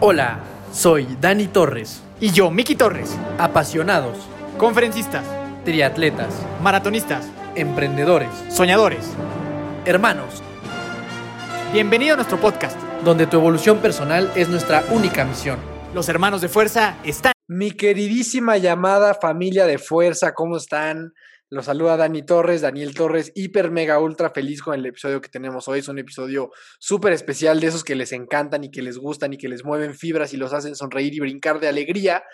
[0.00, 0.40] Hola,
[0.72, 2.02] soy Dani Torres.
[2.20, 3.16] Y yo, Miki Torres.
[3.38, 4.16] Apasionados,
[4.58, 5.24] Conferencistas,
[5.64, 6.28] triatletas,
[6.62, 9.04] maratonistas, emprendedores, soñadores.
[9.84, 10.42] hermanos,
[11.72, 12.76] Bienvenido a nuestro podcast.
[13.04, 15.58] donde tu evolución personal es nuestra única misión.
[15.94, 17.32] Los hermanos de fuerza están.
[17.46, 21.12] Mi queridísima llamada familia de fuerza, ¿cómo están?
[21.48, 25.68] Los saluda Dani Torres, Daniel Torres, hiper mega ultra feliz con el episodio que tenemos
[25.68, 25.78] hoy.
[25.78, 29.38] Es un episodio súper especial de esos que les encantan y que les gustan y
[29.38, 32.24] que les mueven fibras y los hacen sonreír y brincar de alegría.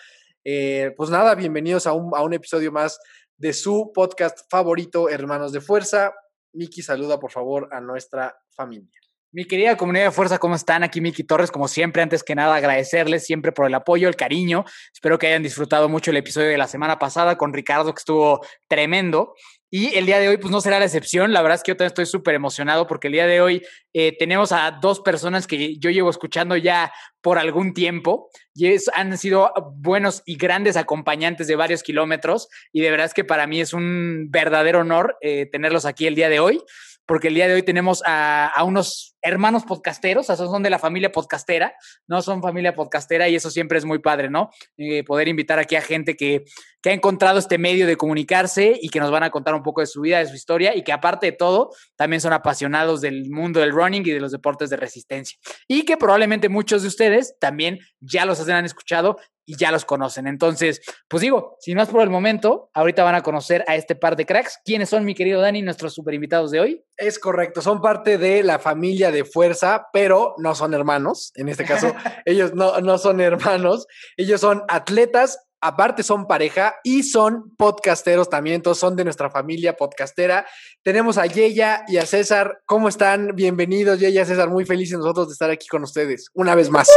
[0.44, 2.98] Eh, pues nada, bienvenidos a un, a un episodio más
[3.36, 6.14] de su podcast favorito, Hermanos de Fuerza.
[6.54, 9.01] Miki, saluda por favor a nuestra familia.
[9.34, 10.82] Mi querida comunidad de fuerza, ¿cómo están?
[10.82, 14.66] Aquí Miki Torres, como siempre, antes que nada agradecerles siempre por el apoyo, el cariño.
[14.92, 18.44] Espero que hayan disfrutado mucho el episodio de la semana pasada con Ricardo, que estuvo
[18.68, 19.32] tremendo.
[19.70, 21.32] Y el día de hoy, pues no será la excepción.
[21.32, 23.62] La verdad es que yo también estoy súper emocionado porque el día de hoy
[23.94, 26.92] eh, tenemos a dos personas que yo llevo escuchando ya
[27.22, 32.48] por algún tiempo y es- han sido buenos y grandes acompañantes de varios kilómetros.
[32.70, 36.16] Y de verdad es que para mí es un verdadero honor eh, tenerlos aquí el
[36.16, 36.62] día de hoy
[37.06, 41.12] porque el día de hoy tenemos a, unos hermanos podcasteros, o son de la familia
[41.12, 41.74] podcastera,
[42.06, 42.22] ¿no?
[42.22, 44.50] Son familia podcastera y eso siempre es muy padre, ¿no?
[44.76, 46.44] Eh, poder invitar aquí a gente que,
[46.82, 49.80] que ha encontrado este medio de comunicarse y que nos van a contar un poco
[49.80, 53.30] de su vida, de su historia y que aparte de todo, también son apasionados del
[53.30, 55.38] mundo del running y de los deportes de resistencia.
[55.68, 60.26] Y que probablemente muchos de ustedes también ya los han escuchado y ya los conocen.
[60.26, 63.94] Entonces, pues digo, si no es por el momento, ahorita van a conocer a este
[63.94, 64.60] par de cracks.
[64.64, 66.84] ¿Quiénes son, mi querido Dani, nuestros super invitados de hoy?
[66.96, 71.32] Es correcto, son parte de la familia de fuerza, pero no son hermanos.
[71.34, 77.04] En este caso, ellos no, no son hermanos, ellos son atletas, aparte son pareja y
[77.04, 80.44] son podcasteros también, entonces son de nuestra familia podcastera.
[80.82, 83.34] Tenemos a Yeya y a César, ¿cómo están?
[83.34, 86.88] Bienvenidos, Yeya, César, muy felices nosotros de estar aquí con ustedes, una vez más.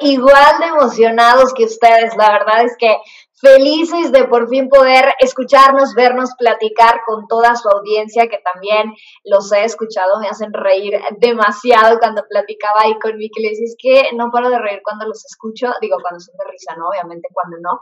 [0.00, 2.16] Igual de emocionados que ustedes.
[2.16, 2.96] La verdad es que
[3.40, 8.92] felices de por fin poder escucharnos, vernos, platicar con toda su audiencia, que también
[9.24, 13.12] los he escuchado, me hacen reír demasiado cuando platicaba ahí con.
[13.18, 16.50] Le decía, es que no paro de reír cuando los escucho, digo, cuando son de
[16.50, 16.88] risa, ¿no?
[16.88, 17.78] Obviamente cuando no.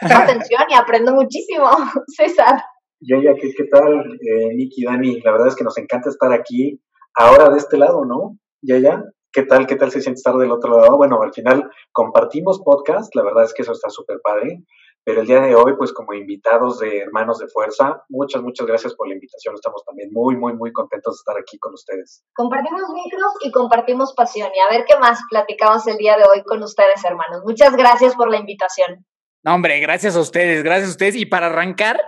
[0.00, 1.68] Pongo atención y aprendo muchísimo,
[2.06, 2.62] César.
[3.00, 5.20] Yaya, ¿qué, qué tal, eh, Niki, Dani?
[5.20, 6.82] La verdad es que nos encanta estar aquí,
[7.14, 8.36] ahora de este lado, ¿no?
[8.60, 9.02] Yaya,
[9.32, 10.96] ¿qué tal, qué tal se siente estar del otro lado?
[10.96, 14.62] Bueno, al final compartimos podcast, la verdad es que eso está súper padre,
[15.04, 18.94] pero el día de hoy, pues como invitados de Hermanos de Fuerza, muchas, muchas gracias
[18.94, 22.22] por la invitación, estamos también muy, muy, muy contentos de estar aquí con ustedes.
[22.34, 24.50] Compartimos micros y compartimos pasión.
[24.54, 27.42] Y a ver qué más platicamos el día de hoy con ustedes, hermanos.
[27.44, 29.06] Muchas gracias por la invitación.
[29.42, 31.16] No, hombre, gracias a ustedes, gracias a ustedes.
[31.16, 31.98] Y para arrancar,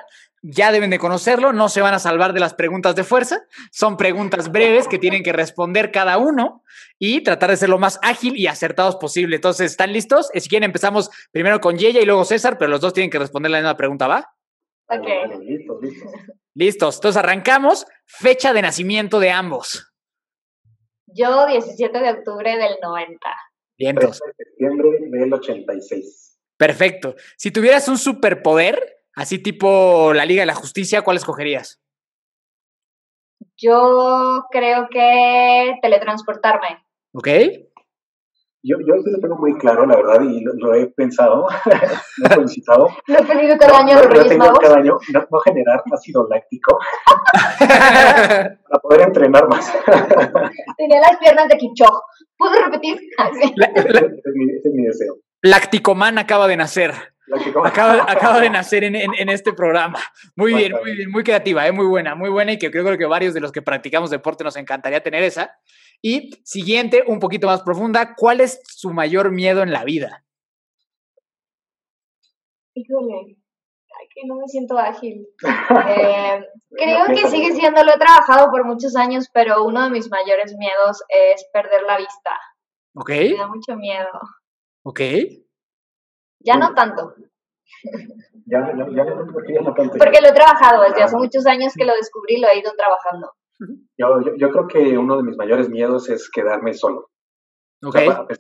[0.43, 3.47] ya deben de conocerlo, no se van a salvar de las preguntas de fuerza.
[3.71, 6.65] Son preguntas breves que tienen que responder cada uno
[6.99, 9.37] y tratar de ser lo más ágil y acertados posible.
[9.37, 10.31] Entonces, ¿están listos?
[10.35, 13.21] Eh, Si quieren, empezamos primero con Yeya y luego César, pero los dos tienen que
[13.21, 14.35] responder la misma pregunta, ¿va?
[14.89, 15.07] Ok.
[15.41, 16.13] Listos, listos.
[16.55, 16.95] Listos.
[16.97, 17.87] Entonces, arrancamos.
[18.05, 19.93] Fecha de nacimiento de ambos.
[21.07, 23.19] Yo, 17 de octubre del 90.
[23.79, 24.19] Vientos.
[24.19, 24.89] 13 de septiembre
[25.21, 26.39] del 86.
[26.57, 27.15] Perfecto.
[27.37, 31.81] Si tuvieras un superpoder, así tipo la Liga de la Justicia, ¿cuál escogerías?
[33.57, 36.85] Yo creo que teletransportarme.
[37.13, 37.29] ¿Ok?
[38.65, 41.49] Yo, yo sí lo tengo muy claro, la verdad, y lo, lo he pensado,
[42.19, 42.87] lo he solicitado.
[43.09, 46.79] Lo he pedido cada año de Lo- tengo cada año, no, no generar ácido láctico
[47.59, 49.73] para poder entrenar más.
[50.77, 52.03] Tenía las piernas de Kipchoge.
[52.39, 52.95] ¿Puedo repetir?
[53.33, 55.17] Ese, es mi, ese es mi deseo.
[55.43, 57.12] Lacticoman acaba de nacer.
[57.65, 59.99] Acaba, acaba de nacer en, en- en este programa.
[60.37, 61.73] Muy bien, muy bien, muy creativa, ¿eh?
[61.73, 64.57] muy buena, muy buena y que creo que varios de los que practicamos deporte nos
[64.57, 65.57] encantaría tener esa.
[66.03, 70.25] Y siguiente, un poquito más profunda, ¿cuál es su mayor miedo en la vida?
[72.75, 73.37] Híjole.
[74.01, 75.27] Ay, que no me siento ágil.
[75.89, 76.41] Eh,
[76.71, 80.55] creo que sigue siendo, lo he trabajado por muchos años, pero uno de mis mayores
[80.57, 82.31] miedos es perder la vista.
[82.95, 83.09] ¿Ok?
[83.11, 84.09] Me da mucho miedo.
[84.85, 85.01] ¿Ok?
[86.45, 87.15] Ya no tanto,
[88.47, 89.97] Ya, ya, ya, no- porque ya no tanto.
[89.99, 93.33] porque lo he trabajado desde hace muchos años que lo descubrí, lo he ido trabajando.
[93.97, 97.09] Yo, yo, yo creo que uno de mis mayores miedos es quedarme solo.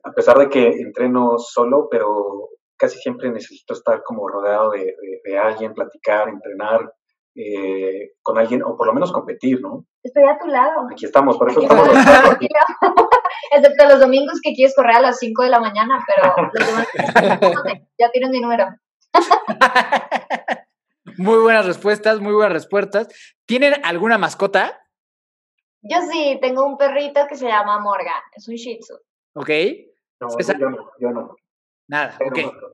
[0.04, 5.20] A pesar de que entreno solo, pero casi siempre necesito estar como rodeado de, de-
[5.24, 6.92] de alguien, platicar, entrenar
[7.34, 9.84] eh, con alguien, o por lo menos competir, ¿no?
[10.02, 10.88] Estoy a tu lado.
[10.90, 12.38] Aquí estamos, por eso Aquí estamos los cuatro.
[13.52, 16.52] Excepto los domingos que quieres correr a las 5 de la mañana, pero los
[17.40, 18.66] demás, ya tienes mi número.
[21.18, 23.08] muy buenas respuestas, muy buenas respuestas.
[23.46, 24.80] ¿Tienen alguna mascota?
[25.82, 28.94] Yo sí, tengo un perrito que se llama Morgan, es un Shih Tzu.
[29.34, 29.50] ¿Ok?
[30.20, 31.36] No, yo no, yo no.
[31.88, 32.72] Nada, Pero ok.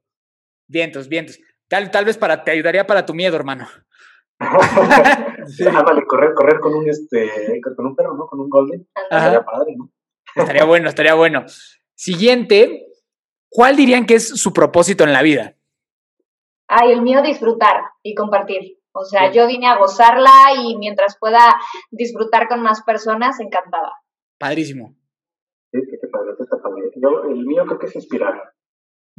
[0.68, 1.38] Vientos, vientos.
[1.68, 3.66] Tal, tal vez para, te ayudaría para tu miedo, hermano.
[4.40, 8.26] Ándale, correr, correr con un este, con un perro, ¿no?
[8.26, 8.86] Con un golden.
[9.10, 9.24] Ajá.
[9.24, 9.90] Sería padre, ¿no?
[10.34, 11.44] Estaría bueno, estaría bueno.
[11.94, 12.86] Siguiente,
[13.50, 15.56] ¿cuál dirían que es su propósito en la vida?
[16.68, 18.78] Ay, el mío disfrutar y compartir.
[18.92, 20.30] O sea, yo vine a gozarla
[20.60, 21.56] y mientras pueda
[21.90, 23.92] disfrutar con más personas, encantada.
[24.38, 24.94] Padrísimo.
[25.72, 26.90] Sí, qué padre, está padre.
[26.96, 28.54] Yo, el mío creo que es inspirar,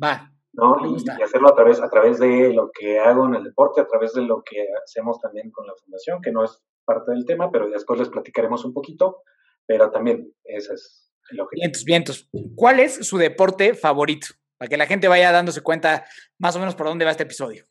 [0.01, 0.31] Va.
[0.53, 0.75] ¿No?
[0.85, 4.13] Y, hacerlo a través, a través de lo que hago en el deporte, a través
[4.13, 7.69] de lo que hacemos también con la fundación, que no es parte del tema, pero
[7.69, 9.21] después les platicaremos un poquito.
[9.67, 11.61] Pero también ese es el objetivo.
[11.61, 12.29] Vientos, vientos.
[12.55, 14.27] ¿Cuál es su deporte favorito?
[14.57, 16.05] Para que la gente vaya dándose cuenta
[16.39, 17.65] más o menos por dónde va este episodio.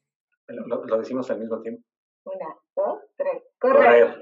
[0.47, 1.83] Lo, lo- lo decimos al mismo tiempo.
[2.25, 2.47] Una,
[2.77, 2.98] dos,
[3.61, 4.15] Bien,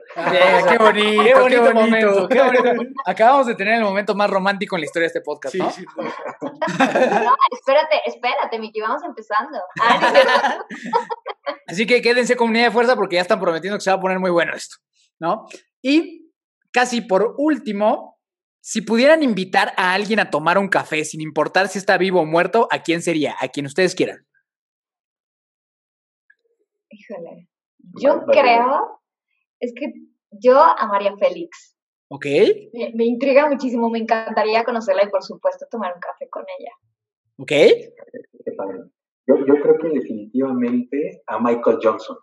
[0.70, 2.28] qué bonito, qué qué bonito, momento.
[2.28, 2.92] qué bonito.
[3.04, 5.70] Acabamos de tener el momento más romántico en la historia de este podcast, Sí, ¿no?
[5.70, 5.84] sí.
[5.98, 9.58] No, espérate, espérate, Miki, vamos empezando.
[9.82, 10.64] Ah, no.
[11.66, 14.18] Así que quédense comunidad de fuerza porque ya están prometiendo que se va a poner
[14.18, 14.76] muy bueno esto,
[15.20, 15.46] ¿no?
[15.82, 16.32] Y
[16.72, 18.18] casi por último,
[18.60, 22.24] si pudieran invitar a alguien a tomar un café, sin importar si está vivo o
[22.26, 23.36] muerto, ¿a quién sería?
[23.40, 24.26] A quien ustedes quieran.
[26.88, 27.48] Híjole.
[28.00, 29.00] Yo creo,
[29.61, 29.93] es que
[30.31, 31.76] yo a María Félix.
[32.08, 32.26] ¿Ok?
[32.73, 36.73] Me, me intriga muchísimo, me encantaría conocerla y por supuesto tomar un café con ella.
[37.38, 37.49] ¿Ok?
[37.49, 38.79] Qué padre.
[39.26, 42.17] Yo, yo creo que definitivamente a Michael Johnson,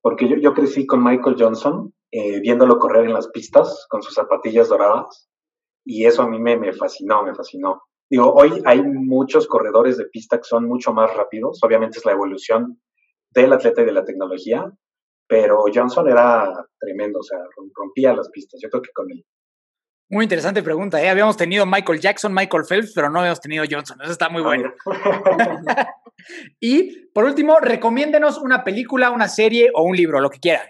[0.00, 4.14] porque yo, yo crecí con Michael Johnson eh, viéndolo correr en las pistas con sus
[4.14, 5.30] zapatillas doradas
[5.84, 7.82] y eso a mí me, me fascinó, me fascinó.
[8.10, 12.12] Digo, hoy hay muchos corredores de pista que son mucho más rápidos, obviamente es la
[12.12, 12.80] evolución
[13.30, 14.70] del atleta y de la tecnología,
[15.26, 17.38] pero Johnson era tremendo, o sea,
[17.74, 19.24] rompía las pistas, yo creo que con él.
[20.10, 21.08] Muy interesante pregunta, ¿eh?
[21.08, 23.98] Habíamos tenido Michael Jackson, Michael Phelps, pero no habíamos tenido Johnson.
[24.02, 24.72] Eso está muy bueno.
[26.60, 30.66] Y por último, recomiéndenos una película, una serie o un libro, lo que quieran.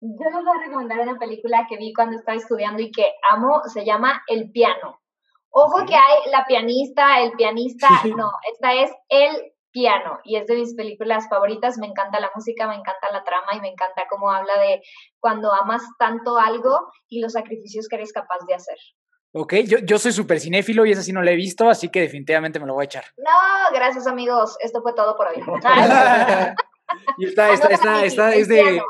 [0.00, 3.62] Yo les voy a recomendar una película que vi cuando estaba estudiando y que amo,
[3.72, 5.00] se llama El piano.
[5.50, 10.54] Ojo que hay la pianista, el pianista, no, esta es El piano y es de
[10.54, 14.30] mis películas favoritas, me encanta la música, me encanta la trama y me encanta cómo
[14.30, 14.80] habla de
[15.20, 18.78] cuando amas tanto algo y los sacrificios que eres capaz de hacer.
[19.34, 22.00] Ok, yo, yo soy súper cinéfilo y esa sí no la he visto, así que
[22.00, 23.04] definitivamente me lo voy a echar.
[23.18, 25.36] No, gracias amigos, esto fue todo por hoy.
[27.18, 28.80] y está, está, está, está, es de,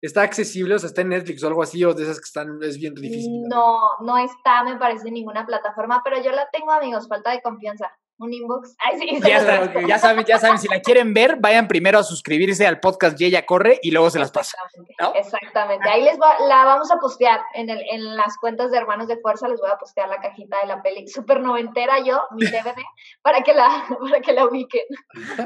[0.00, 2.58] está accesible, o sea, está en Netflix o algo así, o de esas que están,
[2.62, 3.42] es bien difícil.
[3.50, 7.42] No, no está, me parece, en ninguna plataforma, pero yo la tengo, amigos, falta de
[7.42, 7.92] confianza.
[8.18, 8.76] Un inbox.
[8.84, 9.80] Ay, sí, Ya, paso.
[9.86, 13.24] ya saben, ya saben, si la quieren ver, vayan primero a suscribirse al podcast y
[13.24, 14.56] ella corre y luego se las pasa.
[14.64, 15.14] Exactamente, ¿no?
[15.14, 15.88] exactamente.
[15.88, 19.18] Ahí les va, la vamos a postear en, el, en las cuentas de Hermanos de
[19.18, 21.08] Fuerza, les voy a postear la cajita de la peli.
[21.08, 22.76] Súper noventera yo, mi DVD,
[23.22, 24.84] para que la, para que la ubiquen.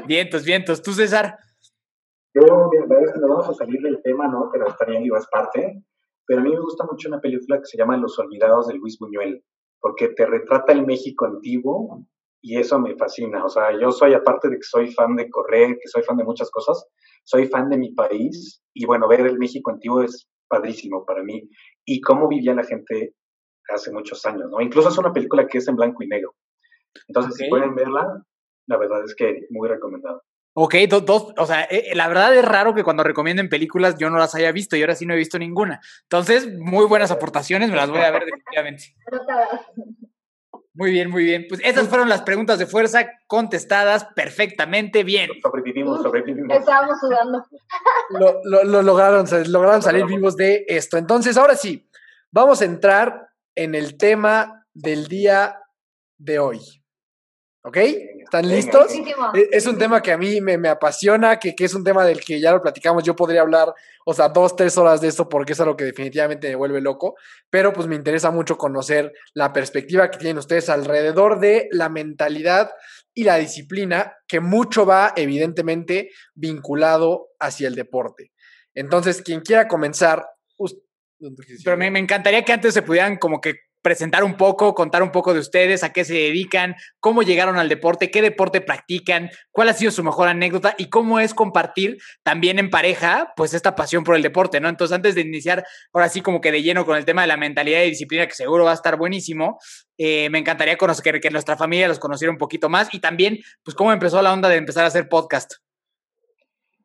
[0.05, 0.81] Vientos, vientos.
[0.81, 1.37] ¿Tú, César?
[2.33, 4.49] Yo, la verdad es que nos vamos a salir del tema, ¿no?
[4.51, 5.81] Pero bien, digo, es parte.
[6.27, 8.99] Pero a mí me gusta mucho una película que se llama Los Olvidados de Luis
[8.99, 9.43] Buñuel,
[9.79, 12.05] porque te retrata el México antiguo
[12.41, 13.43] y eso me fascina.
[13.45, 16.23] O sea, yo soy, aparte de que soy fan de correr, que soy fan de
[16.23, 16.85] muchas cosas,
[17.23, 21.49] soy fan de mi país y bueno, ver el México antiguo es padrísimo para mí.
[21.85, 23.13] Y cómo vivía la gente
[23.73, 24.61] hace muchos años, ¿no?
[24.61, 26.33] Incluso es una película que es en blanco y negro.
[27.07, 28.23] Entonces, si pueden verla,
[28.67, 30.23] la verdad es que muy recomendado.
[30.59, 34.09] Ok, do- dos, o sea, eh, la verdad es raro que cuando recomienden películas yo
[34.09, 35.79] no las haya visto y ahora sí no he visto ninguna.
[36.03, 38.95] Entonces, muy buenas aportaciones, me las voy a ver definitivamente.
[40.77, 41.45] Muy bien, muy bien.
[41.49, 45.29] Pues esas fueron las preguntas de fuerza contestadas perfectamente bien.
[45.41, 46.55] Sobrevivimos, sobrevivimos.
[46.55, 47.43] Estábamos sudando.
[48.11, 50.97] Lo, lo- lo lograron, se- lograron salir vivos de esto.
[50.97, 51.89] Entonces, ahora sí,
[52.31, 55.59] vamos a entrar en el tema del día
[56.19, 56.59] de hoy.
[57.67, 57.77] ¿Ok?
[58.23, 58.93] ¿Están listos?
[59.35, 62.05] E- Es un tema que a mí me, me apasiona, que, que es un tema
[62.05, 63.03] del que ya lo platicamos.
[63.03, 63.73] Yo podría hablar,
[64.05, 67.15] o sea, dos, tres horas de esto porque es algo que definitivamente me vuelve loco.
[67.49, 72.71] Pero pues me interesa mucho conocer la perspectiva que tienen ustedes alrededor de la mentalidad
[73.13, 78.31] y la disciplina, que mucho va evidentemente vinculado hacia el deporte.
[78.75, 80.25] Entonces, quien quiera comenzar.
[81.65, 83.55] Pero me, me encantaría que antes se pudieran como que
[83.87, 87.69] presentar un poco, contar un poco de ustedes, a qué se dedican, cómo llegaron al
[87.69, 92.59] deporte, qué deporte practican, cuál ha sido su mejor anécdota y cómo es compartir también
[92.59, 94.67] en pareja, pues esta pasión por el deporte, ¿no?
[94.67, 97.37] Entonces, antes de iniciar, ahora sí como que de lleno con el tema de la
[97.37, 99.57] mentalidad y disciplina, que seguro va a estar buenísimo,
[99.97, 103.73] eh, me encantaría conocer, que, nuestra familia los conociera un poquito más y también, pues,
[103.73, 105.53] cómo empezó la onda de empezar a hacer podcast.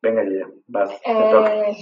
[0.01, 1.53] Venga, ya, vas, te toca.
[1.53, 1.75] Eh,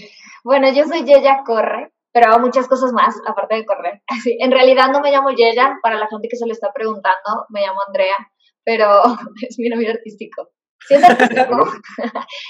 [0.44, 4.01] bueno, yo soy Yeya Corre, pero hago muchas cosas más aparte de correr.
[4.08, 7.46] Así, en realidad no me llamo Yeya, para la gente que se lo está preguntando,
[7.50, 8.18] me llamo Andrea.
[8.63, 9.01] pero
[9.48, 10.50] es mi nombre artístico.
[10.88, 11.58] Sí, es artístico.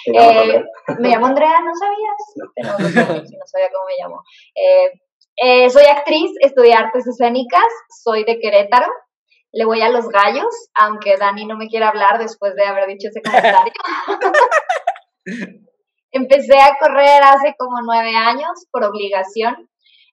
[0.06, 0.63] Llamas Eh,
[1.00, 2.51] me llamo Andrea, ¿no sabías?
[2.56, 4.24] Pero no, si no sabía cómo me llamo.
[4.56, 4.91] Eh,
[5.44, 7.68] eh, soy actriz, estudié artes escénicas,
[8.03, 8.88] soy de Querétaro.
[9.53, 13.10] Le voy a los gallos, aunque Dani no me quiere hablar después de haber dicho
[13.10, 13.74] ese comentario.
[16.12, 19.70] Empecé a correr hace como nueve años por obligación.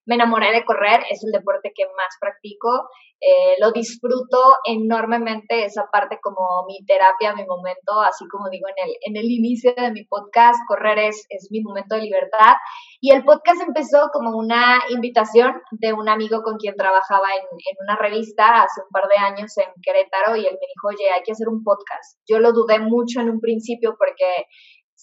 [0.07, 2.89] Me enamoré de correr, es el deporte que más practico.
[3.21, 8.89] Eh, lo disfruto enormemente, esa parte como mi terapia, mi momento, así como digo en
[8.89, 12.55] el, en el inicio de mi podcast, correr es, es mi momento de libertad.
[13.01, 17.77] Y el podcast empezó como una invitación de un amigo con quien trabajaba en, en
[17.83, 21.23] una revista hace un par de años en Querétaro y él me dijo, oye, hay
[21.23, 22.23] que hacer un podcast.
[22.29, 24.47] Yo lo dudé mucho en un principio porque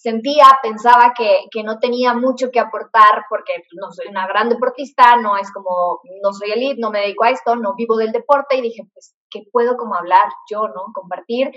[0.06, 5.16] sentía, pensaba que, que, no tenía mucho que aportar porque no soy una gran deportista,
[5.16, 8.56] no es como, no soy elite, no me dedico a esto, no vivo del deporte
[8.56, 10.94] y dije, pues, ¿qué puedo como hablar yo, no?
[10.94, 11.50] Compartir.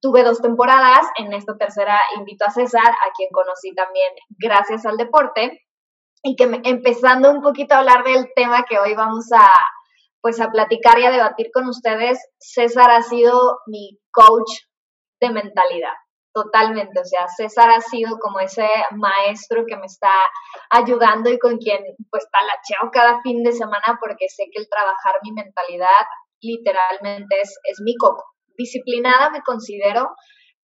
[0.00, 4.96] Tuve dos temporadas, en esta tercera invito a César, a quien conocí también gracias al
[4.96, 5.60] deporte,
[6.22, 9.50] y que empezando un poquito a hablar del tema que hoy vamos a,
[10.22, 14.50] pues, a platicar y a debatir con ustedes, César ha sido mi coach
[15.20, 15.92] de mentalidad
[16.32, 20.10] totalmente, o sea, César ha sido como ese maestro que me está
[20.70, 25.20] ayudando y con quien pues talacheo cada fin de semana porque sé que el trabajar
[25.22, 26.06] mi mentalidad
[26.40, 28.24] literalmente es, es mi coco.
[28.56, 30.10] Disciplinada me considero,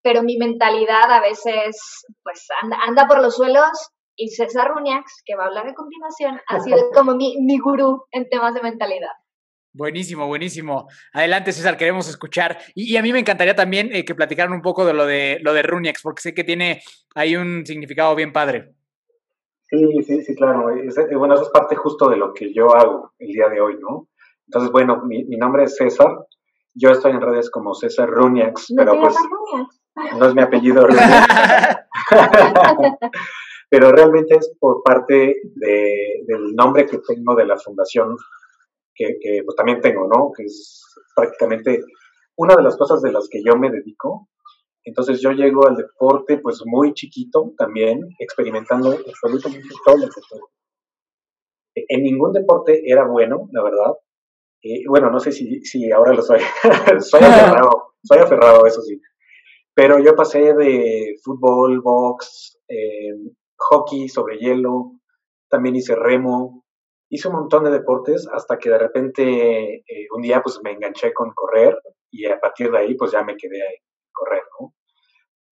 [0.02, 3.70] pero mi mentalidad a veces pues anda, anda por los suelos
[4.16, 8.04] y César Runiax, que va a hablar a continuación, ha sido como mi, mi gurú
[8.10, 9.12] en temas de mentalidad.
[9.78, 10.88] Buenísimo, buenísimo.
[11.12, 12.58] Adelante, César, queremos escuchar.
[12.74, 15.38] Y, y a mí me encantaría también eh, que platicaran un poco de lo de
[15.40, 16.82] lo de Runex, porque sé que tiene
[17.14, 18.72] ahí un significado bien padre.
[19.70, 20.68] Sí, sí, sí, claro.
[20.70, 23.78] Es, bueno, eso es parte justo de lo que yo hago el día de hoy,
[23.80, 24.08] ¿no?
[24.48, 26.26] Entonces, bueno, mi, mi nombre es César.
[26.74, 29.80] Yo estoy en redes como César Runiax, ¿No pero pues Runiax?
[30.18, 31.78] no es mi apellido Runiax.
[33.70, 38.16] pero realmente es por parte de, del nombre que tengo de la fundación
[38.98, 40.32] que, que, pues también tengo, ¿no?
[40.36, 41.80] Que es prácticamente
[42.36, 44.28] una de las cosas de las que yo me dedico.
[44.84, 50.54] Entonces yo llego al deporte pues muy chiquito también, experimentando absolutamente todos los deportes.
[51.74, 53.92] En ningún deporte era bueno, la verdad.
[54.62, 56.40] Eh, bueno, no sé si, si ahora lo soy.
[57.00, 59.00] soy aferrado, soy aferrado, eso sí.
[59.74, 63.14] Pero yo pasé de fútbol, box, eh,
[63.56, 64.92] hockey sobre hielo,
[65.48, 66.64] también hice remo,
[67.10, 71.12] hice un montón de deportes hasta que de repente eh, un día pues me enganché
[71.12, 71.76] con correr
[72.10, 73.70] y a partir de ahí pues ya me quedé a
[74.12, 74.74] correr, ¿no?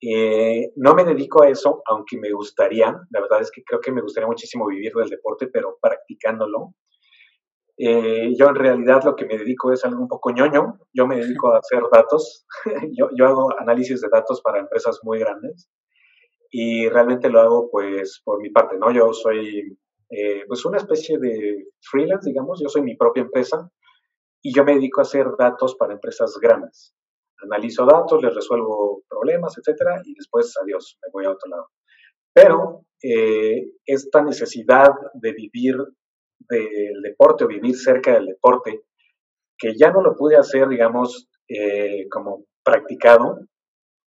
[0.02, 3.92] Eh, no me dedico a eso, aunque me gustaría, la verdad es que creo que
[3.92, 6.75] me gustaría muchísimo vivir del deporte, pero practicándolo.
[7.78, 11.16] Eh, yo en realidad lo que me dedico es algo un poco ñoño, yo me
[11.20, 12.46] dedico a hacer datos,
[12.92, 15.68] yo, yo hago análisis de datos para empresas muy grandes
[16.50, 18.90] y realmente lo hago pues por mi parte, ¿no?
[18.92, 19.78] Yo soy
[20.10, 23.70] eh, pues una especie de freelance, digamos, yo soy mi propia empresa
[24.42, 26.94] y yo me dedico a hacer datos para empresas grandes.
[27.42, 31.68] Analizo datos, les resuelvo problemas, etcétera, y después, adiós, me voy a otro lado.
[32.32, 35.76] Pero eh, esta necesidad de vivir
[36.48, 38.82] del deporte o vivir cerca del deporte,
[39.58, 43.40] que ya no lo pude hacer, digamos, eh, como practicado,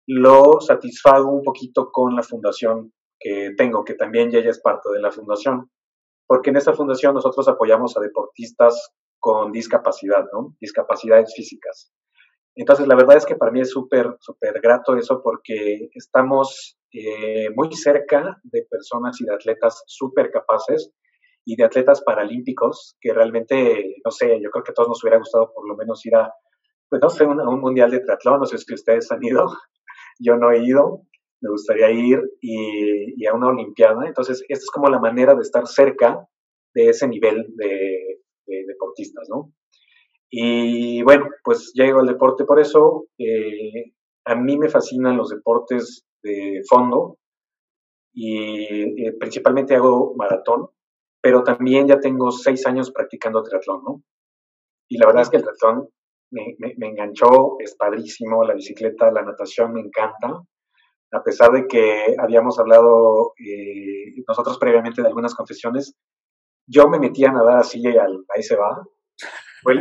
[0.07, 5.01] lo satisfago un poquito con la fundación que tengo, que también ya es parte de
[5.01, 5.71] la fundación
[6.33, 10.57] porque en esta fundación nosotros apoyamos a deportistas con discapacidad, ¿no?
[10.59, 11.93] Discapacidades físicas.
[12.55, 17.51] Entonces, la verdad es que para mí es súper, súper grato eso porque estamos eh,
[17.55, 20.91] muy cerca de personas y de atletas súper capaces
[21.45, 25.19] y de atletas paralímpicos que realmente, no sé, yo creo que a todos nos hubiera
[25.19, 26.33] gustado por lo menos ir a,
[26.89, 29.49] pues no sé, un, a un mundial de triatlón, no sé si ustedes han ido,
[30.19, 31.03] yo no he ido,
[31.43, 34.07] me gustaría ir y, a una Olimpiada.
[34.07, 36.27] Entonces, esta es como la manera de estar cerca
[36.75, 39.53] de ese nivel de, de deportistas, ¿no?
[40.31, 43.07] Y bueno, pues llego al deporte por eso.
[43.19, 43.93] Eh,
[44.25, 47.19] a mí me fascinan los deportes de fondo
[48.15, 50.69] y eh, principalmente hago maratón,
[51.21, 54.03] pero también ya tengo seis años practicando triatlón, ¿no?
[54.89, 55.89] Y la verdad es que el triatlón
[56.31, 60.41] me, me enganchó, es padrísimo, la bicicleta, la natación me encanta
[61.13, 65.95] a pesar de que habíamos hablado eh, nosotros previamente de algunas confesiones,
[66.67, 68.83] yo me metí a nadar así, al, ahí se va.
[69.63, 69.75] Fue,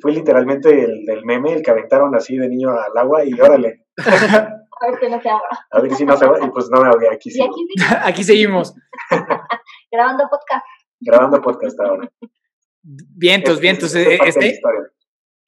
[0.00, 3.84] fue literalmente el del meme, el que aventaron así de niño al agua y órale.
[4.80, 5.48] A ver si no se ahoga.
[5.72, 6.38] A ver si no se va.
[6.46, 7.42] Y pues no me ahogué, aquí Y sí.
[7.42, 8.74] aquí sí, Aquí seguimos.
[9.90, 10.64] grabando podcast.
[11.00, 12.08] Grabando podcast ahora.
[12.82, 13.94] Vientos, Es- vientos.
[13.94, 14.80] es- es eh, Este, historia.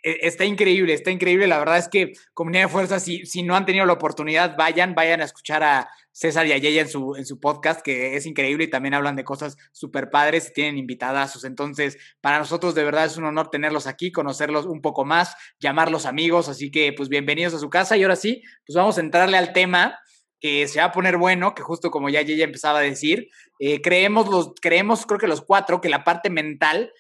[0.02, 1.47] Está increíble, está increíble.
[1.47, 4.95] La verdad es que Comunidad de Fuerza, si, si no han tenido la oportunidad, vayan,
[4.95, 8.26] vayan a escuchar a César y a Yeya en su, en su podcast, que es
[8.26, 11.45] increíble y también hablan de cosas súper padres y tienen invitadazos.
[11.45, 16.07] Entonces, para nosotros de verdad es un honor tenerlos aquí, conocerlos un poco más, llamarlos
[16.07, 16.49] amigos.
[16.49, 17.97] Así que, pues, bienvenidos a su casa.
[17.97, 19.99] Y ahora sí, pues vamos a entrarle al tema
[20.40, 23.28] que se va a poner bueno, que justo como ya Yeya empezaba a decir,
[23.59, 26.92] eh, creemos, los, creemos, creo que los cuatro, que la parte mental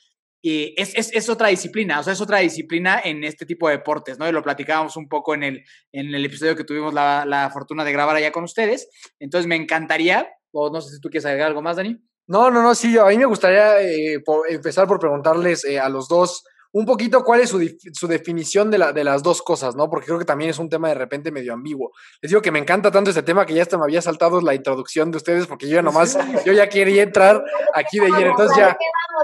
[0.42, 3.76] y es, es, es, otra disciplina, o sea, es otra disciplina en este tipo de
[3.76, 4.28] deportes, ¿no?
[4.28, 7.84] Y lo platicábamos un poco en el, en el episodio que tuvimos la, la fortuna
[7.84, 8.88] de grabar allá con ustedes.
[9.18, 11.98] Entonces, me encantaría, o no sé si tú quieres agregar algo más, Dani.
[12.26, 15.88] No, no, no, sí, a mí me gustaría eh, por empezar por preguntarles eh, a
[15.88, 17.60] los dos un poquito cuál es su,
[17.92, 19.90] su definición de, la, de, las dos cosas, ¿no?
[19.90, 21.90] Porque creo que también es un tema de repente medio ambiguo.
[22.22, 24.54] Les digo que me encanta tanto este tema que ya hasta me había saltado la
[24.54, 27.42] introducción de ustedes porque yo ya nomás, yo ya quería entrar
[27.74, 28.78] aquí de lleno, entonces ya...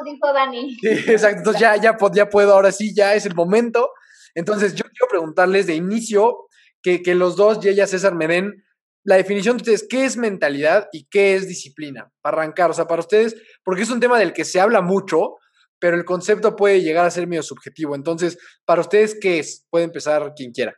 [0.04, 0.76] dijo Dani.
[0.80, 3.90] Sí, exacto, entonces ya, ya, ya puedo, ahora sí, ya es el momento.
[4.34, 6.48] Entonces yo quiero preguntarles de inicio
[6.82, 8.64] que, que los dos, y ella César, me den
[9.04, 12.10] la definición de ustedes, ¿qué es mentalidad y qué es disciplina?
[12.22, 15.36] Para arrancar, o sea, para ustedes, porque es un tema del que se habla mucho,
[15.78, 17.94] pero el concepto puede llegar a ser medio subjetivo.
[17.94, 19.64] Entonces, para ustedes, ¿qué es?
[19.70, 20.76] Puede empezar quien quiera.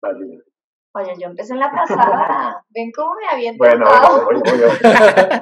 [0.00, 0.49] Vale.
[0.92, 2.64] Oye, yo empecé en la pasada.
[2.70, 3.58] Ven cómo me aviento.
[3.58, 3.86] Bueno,
[4.24, 4.70] voy, voy,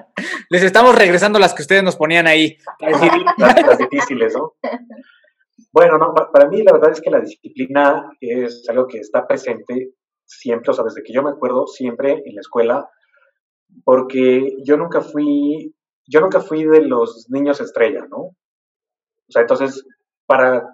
[0.50, 2.58] Les estamos regresando las que ustedes nos ponían ahí.
[2.80, 3.00] Las,
[3.66, 4.54] las difíciles, ¿no?
[5.72, 9.92] Bueno, no, para mí la verdad es que la disciplina es algo que está presente
[10.24, 12.88] siempre, o sea, desde que yo me acuerdo, siempre en la escuela,
[13.84, 15.74] porque yo nunca fui
[16.08, 18.18] yo nunca fui de los niños estrella, ¿no?
[18.18, 19.84] O sea, entonces,
[20.26, 20.66] para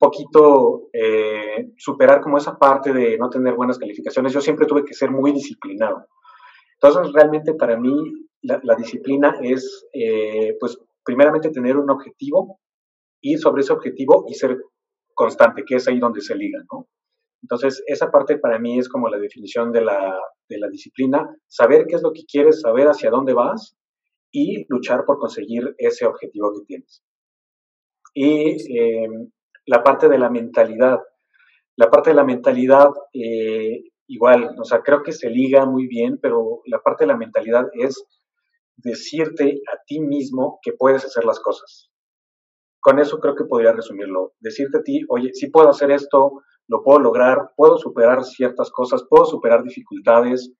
[0.00, 4.94] poquito eh, superar como esa parte de no tener buenas calificaciones, yo siempre tuve que
[4.94, 6.06] ser muy disciplinado.
[6.80, 7.92] Entonces, realmente para mí
[8.40, 12.58] la, disciplina es, eh, pues, primeramente tener un objetivo,
[13.20, 14.56] ir sobre ese objetivo y ser
[15.14, 16.88] constante, que es ahí donde se liga, ¿no?
[17.42, 21.84] Entonces, esa parte para mí es como la definición de la, de la disciplina, saber
[21.86, 23.76] qué es lo que quieres, saber hacia dónde vas
[24.32, 27.02] y luchar por conseguir ese objetivo que tienes.
[28.14, 29.08] Y eh,
[29.70, 30.98] la parte de la mentalidad.
[31.76, 36.18] La parte de la mentalidad, eh, igual, o sea, creo que se liga muy bien,
[36.20, 38.04] pero la parte de la mentalidad es
[38.76, 41.88] decirte a ti mismo que puedes hacer las cosas.
[42.80, 44.32] Con eso creo que podría resumirlo.
[44.40, 49.04] Decirte a ti, oye, si puedo hacer esto, lo puedo lograr, puedo superar ciertas cosas,
[49.08, 50.52] puedo superar dificultades,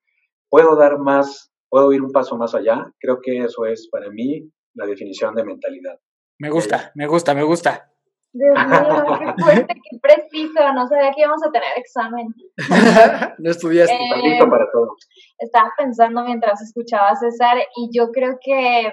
[0.49, 2.93] puedo dar más puedo ir un paso más allá.
[2.99, 5.99] Creo que eso es para mí la definición de mentalidad.
[6.39, 7.91] Me gusta, me gusta, me gusta.
[8.33, 10.73] Dios mío, qué fuerte, qué preciso.
[10.75, 12.29] No sabía que íbamos a tener examen.
[13.39, 13.95] no estudiaste.
[13.95, 14.95] Eh, para todo.
[15.39, 18.93] Estaba pensando mientras escuchaba a César y yo creo que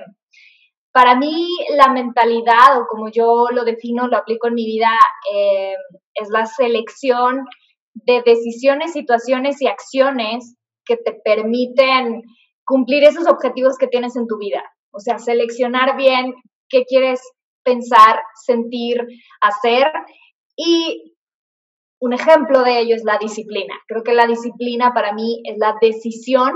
[0.91, 4.89] para mí la mentalidad, o como yo lo defino, lo aplico en mi vida,
[5.31, 5.75] eh,
[6.15, 7.45] es la selección
[7.93, 12.23] de decisiones, situaciones y acciones que te permiten
[12.65, 14.63] cumplir esos objetivos que tienes en tu vida.
[14.91, 16.33] O sea, seleccionar bien
[16.69, 17.21] qué quieres
[17.67, 19.05] pensar, sentir,
[19.41, 19.91] hacer.
[20.55, 21.15] Y
[21.99, 23.75] un ejemplo de ello es la disciplina.
[23.87, 26.53] Creo que la disciplina para mí es la decisión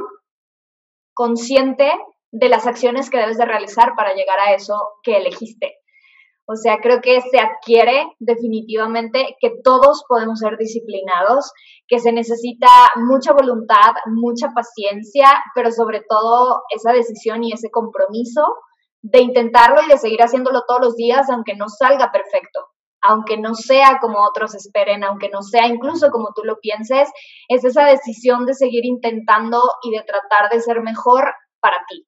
[1.14, 1.92] consciente
[2.32, 5.76] de las acciones que debes de realizar para llegar a eso que elegiste.
[6.48, 11.52] O sea, creo que se adquiere definitivamente que todos podemos ser disciplinados,
[11.88, 18.42] que se necesita mucha voluntad, mucha paciencia, pero sobre todo esa decisión y ese compromiso
[19.02, 22.68] de intentarlo y de seguir haciéndolo todos los días, aunque no salga perfecto,
[23.02, 27.10] aunque no sea como otros esperen, aunque no sea incluso como tú lo pienses,
[27.48, 32.08] es esa decisión de seguir intentando y de tratar de ser mejor para ti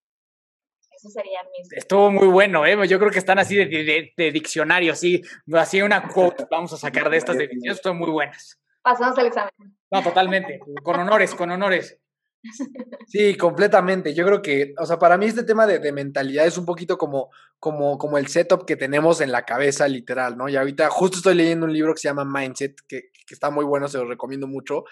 [1.09, 1.71] serían mis.
[1.73, 2.77] Estuvo muy bueno, ¿eh?
[2.87, 5.21] Yo creo que están así de, diccionario, así,
[5.53, 8.59] así una quote vamos a sacar de estas definiciones, están muy buenas.
[8.81, 9.51] Pasamos al examen.
[9.91, 10.59] No, totalmente.
[10.83, 11.97] Con honores, con honores.
[13.07, 14.13] Sí, completamente.
[14.13, 17.29] Yo creo que, o sea, para mí este tema de, mentalidad es un poquito como,
[17.59, 20.49] como, como el setup que tenemos en la cabeza, literal, ¿no?
[20.49, 23.65] Y ahorita justo estoy leyendo un libro que se llama Mindset, que, que está muy
[23.65, 24.83] bueno, se lo recomiendo mucho,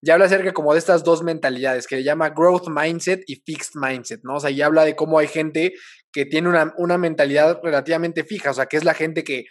[0.00, 3.80] ya habla acerca como de estas dos mentalidades, que le llama growth mindset y fixed
[3.80, 4.36] mindset, ¿no?
[4.36, 5.74] O sea, ya habla de cómo hay gente
[6.12, 9.46] que tiene una, una mentalidad relativamente fija, o sea, que es la gente que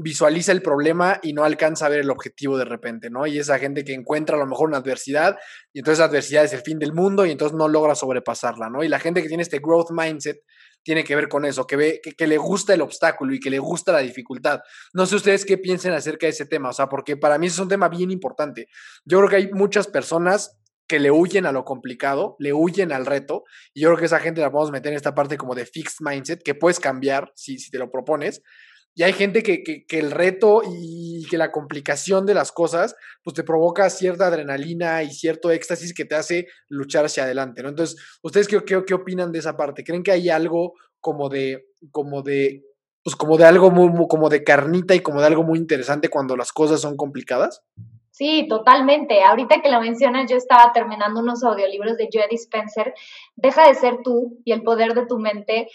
[0.00, 3.26] visualiza el problema y no alcanza a ver el objetivo de repente, ¿no?
[3.26, 5.36] Y esa gente que encuentra a lo mejor una adversidad
[5.72, 8.82] y entonces la adversidad es el fin del mundo y entonces no logra sobrepasarla, ¿no?
[8.84, 10.38] Y la gente que tiene este growth mindset
[10.82, 13.58] tiene que ver con eso, que ve que, le gusta el obstáculo y que le
[13.58, 14.60] gusta la dificultad.
[14.94, 17.58] No sé ustedes qué piensen acerca de ese tema, o sea, porque para mí es
[17.58, 18.68] un tema bien importante.
[19.04, 23.04] Yo creo que hay muchas personas que le huyen a lo complicado, le huyen al
[23.04, 25.66] reto, y yo creo que esa gente la podemos meter en esta parte como de
[25.66, 28.40] fixed mindset, que puedes cambiar si, si te lo propones,
[28.98, 33.32] Y hay gente que, que, el reto y que la complicación de las cosas, pues
[33.32, 37.68] te provoca cierta adrenalina y cierto éxtasis que te hace luchar hacia adelante, ¿no?
[37.68, 39.84] Entonces, ¿ustedes qué, qué, qué opinan de esa parte?
[39.84, 42.64] ¿Creen que hay algo como de, como de,
[43.04, 46.08] pues como de algo muy, muy, como de carnita y como de algo muy interesante
[46.08, 47.62] cuando las cosas son complicadas?
[48.10, 49.22] Sí, totalmente.
[49.22, 52.92] Ahorita que lo mencionas, yo estaba terminando unos audiolibros de Joe Dispenser,
[53.36, 55.68] Deja de ser tú y el poder de tu mente.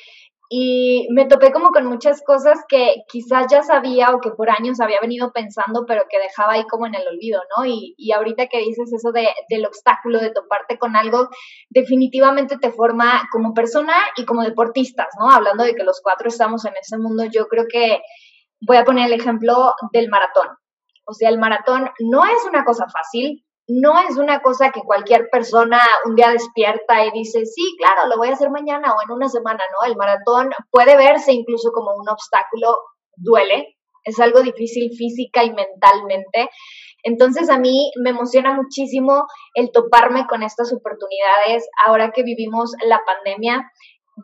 [0.49, 4.79] Y me topé como con muchas cosas que quizás ya sabía o que por años
[4.79, 7.65] había venido pensando, pero que dejaba ahí como en el olvido, ¿no?
[7.65, 11.29] Y, y ahorita que dices eso de, del obstáculo, de toparte con algo,
[11.69, 15.32] definitivamente te forma como persona y como deportistas, ¿no?
[15.32, 18.01] Hablando de que los cuatro estamos en ese mundo, yo creo que
[18.62, 20.49] voy a poner el ejemplo del maratón.
[21.06, 25.30] O sea, el maratón no es una cosa fácil, no es una cosa que cualquier
[25.32, 29.15] persona un día despierta y dice, sí, claro, lo voy a hacer mañana o en
[29.15, 29.89] una semana, ¿no?
[29.89, 32.76] El maratón puede verse incluso como un obstáculo,
[33.15, 36.49] duele, es algo difícil física y mentalmente.
[37.04, 43.02] Entonces a mí me emociona muchísimo el toparme con estas oportunidades ahora que vivimos la
[43.06, 43.69] pandemia.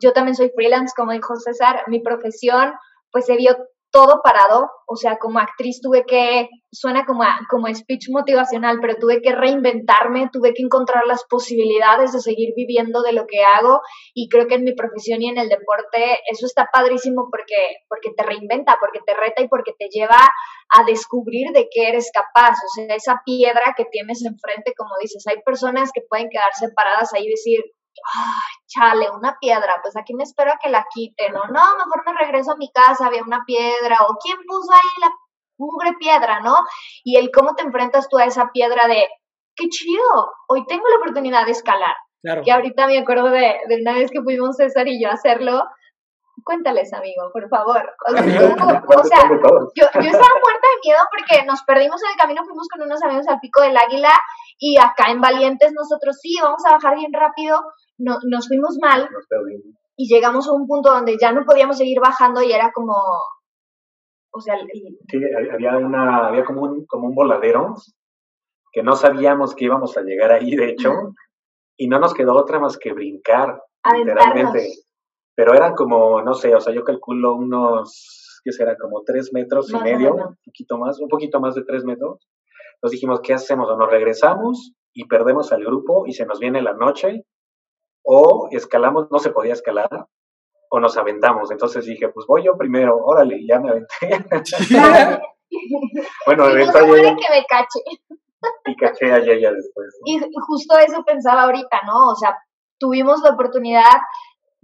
[0.02, 2.72] Yo también soy freelance, como dijo César, mi profesión
[3.10, 3.56] pues se vio
[3.90, 9.20] todo parado, o sea, como actriz tuve que, suena como, como speech motivacional, pero tuve
[9.20, 13.80] que reinventarme, tuve que encontrar las posibilidades de seguir viviendo de lo que hago
[14.14, 18.10] y creo que en mi profesión y en el deporte eso está padrísimo porque, porque
[18.16, 22.52] te reinventa, porque te reta y porque te lleva a descubrir de qué eres capaz,
[22.52, 27.12] o sea, esa piedra que tienes enfrente, como dices, hay personas que pueden quedarse paradas
[27.14, 27.60] ahí y decir,
[28.14, 31.44] ay, chale, una piedra, pues aquí me espero a que la quiten, ¿no?
[31.46, 35.10] No, mejor me regreso a mi casa, había una piedra, o quién puso ahí la
[35.58, 36.56] mugre piedra, ¿no?
[37.04, 39.06] Y el cómo te enfrentas tú a esa piedra de,
[39.56, 41.94] qué chido, hoy tengo la oportunidad de escalar.
[42.22, 42.42] Claro.
[42.44, 45.62] Que ahorita me acuerdo de, de una vez que fuimos César y yo a hacerlo,
[46.44, 47.82] cuéntales, amigo, por favor.
[48.08, 48.22] O sea,
[48.86, 52.68] o sea yo, yo, estaba muerta de miedo porque nos perdimos en el camino, fuimos
[52.68, 54.12] con unos amigos al pico del águila
[54.58, 57.60] y acá en Valientes nosotros sí, vamos a bajar bien rápido,
[57.98, 59.08] no, nos fuimos mal
[59.96, 62.94] y llegamos a un punto donde ya no podíamos seguir bajando y era como,
[64.32, 65.20] o sea, sí,
[65.52, 67.74] había una, había como un, como un voladero
[68.72, 70.90] que no sabíamos que íbamos a llegar ahí, de hecho,
[71.76, 73.60] y no nos quedó otra más que brincar,
[73.96, 74.68] literalmente.
[75.40, 78.76] Pero eran como, no sé, o sea, yo calculo unos, ¿qué será?
[78.76, 82.28] Como tres metros y medio, un poquito más, un poquito más de tres metros.
[82.82, 83.66] Nos dijimos, ¿qué hacemos?
[83.70, 87.24] O nos regresamos y perdemos al grupo y se nos viene la noche,
[88.04, 90.08] o escalamos, no se podía escalar,
[90.68, 91.50] o nos aventamos.
[91.50, 93.96] Entonces dije, pues voy yo primero, órale, ya me aventé.
[96.26, 97.80] bueno, me aventé no que me cache.
[98.66, 99.98] Y caché a Yaya después.
[100.00, 100.12] ¿no?
[100.12, 102.10] Y justo eso pensaba ahorita, ¿no?
[102.10, 102.36] O sea,
[102.78, 103.96] tuvimos la oportunidad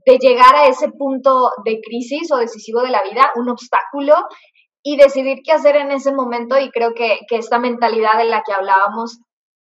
[0.06, 4.14] de llegar a ese punto de crisis o decisivo de la vida, un obstáculo,
[4.82, 6.56] y decidir qué hacer en ese momento.
[6.58, 9.18] Y creo que, que esta mentalidad de la que hablábamos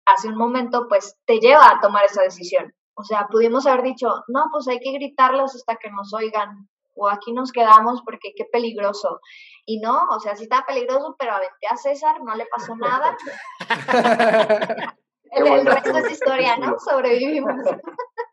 [0.05, 2.73] hace un momento, pues te lleva a tomar esa decisión.
[2.95, 7.09] O sea, pudimos haber dicho, no, pues hay que gritarlos hasta que nos oigan, o
[7.09, 9.19] aquí nos quedamos porque qué peligroso.
[9.65, 13.17] Y no, o sea, sí está peligroso, pero aventé a César, no le pasó nada.
[15.31, 16.77] el, el resto es historia, ¿no?
[16.79, 17.55] Sobrevivimos.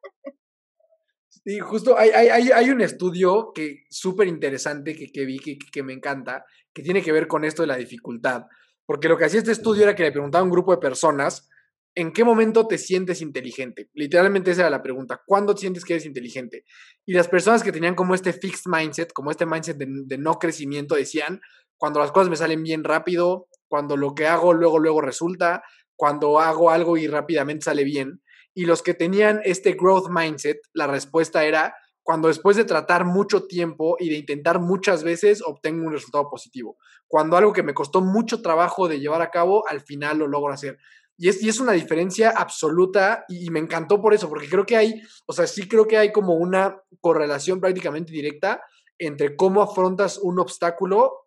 [1.47, 5.83] Sí, justo hay, hay, hay un estudio que súper interesante que, que vi, que, que
[5.85, 8.47] me encanta, que tiene que ver con esto de la dificultad.
[8.85, 11.49] Porque lo que hacía este estudio era que le preguntaba a un grupo de personas
[11.97, 13.89] ¿en qué momento te sientes inteligente?
[13.95, 15.23] Literalmente esa era la pregunta.
[15.25, 16.65] ¿Cuándo sientes que eres inteligente?
[17.07, 20.39] Y las personas que tenían como este fixed mindset, como este mindset de, de, no
[20.39, 21.41] crecimiento, decían,
[21.79, 25.63] cuando las cosas me salen bien rápido, cuando lo que hago luego, luego resulta,
[25.97, 28.21] cuando hago algo y rápidamente sale bien.
[28.57, 33.47] Y los que tenían este growth mindset, la respuesta era, cuando después de tratar mucho
[33.47, 36.79] tiempo y de intentar muchas veces obtengo un resultado positivo.
[37.07, 40.55] Cuando algo que me costó mucho trabajo de llevar a cabo, al final lo logro
[40.55, 40.79] hacer.
[41.19, 44.79] Y es, y es una diferencia absoluta y, me encantó por eso, porque creo que
[44.79, 48.63] hay, o sea, sí creo que hay como una correlación prácticamente directa
[48.99, 51.25] entre cómo afrontas un obstáculo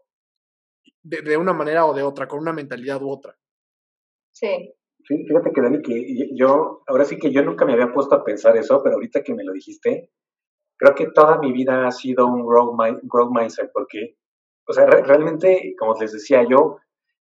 [1.04, 3.38] de, de una manera o de otra, con una mentalidad u otra.
[4.32, 4.74] Sí.
[5.10, 8.56] Fíjate que Dani, que yo, ahora sí que yo nunca me había puesto a pensar
[8.58, 10.12] eso, pero ahorita que me lo dijiste,
[10.78, 14.18] creo que toda mi vida ha sido un growth, growth mindset, porque,
[14.68, 16.78] o sea, re, realmente, como les decía yo,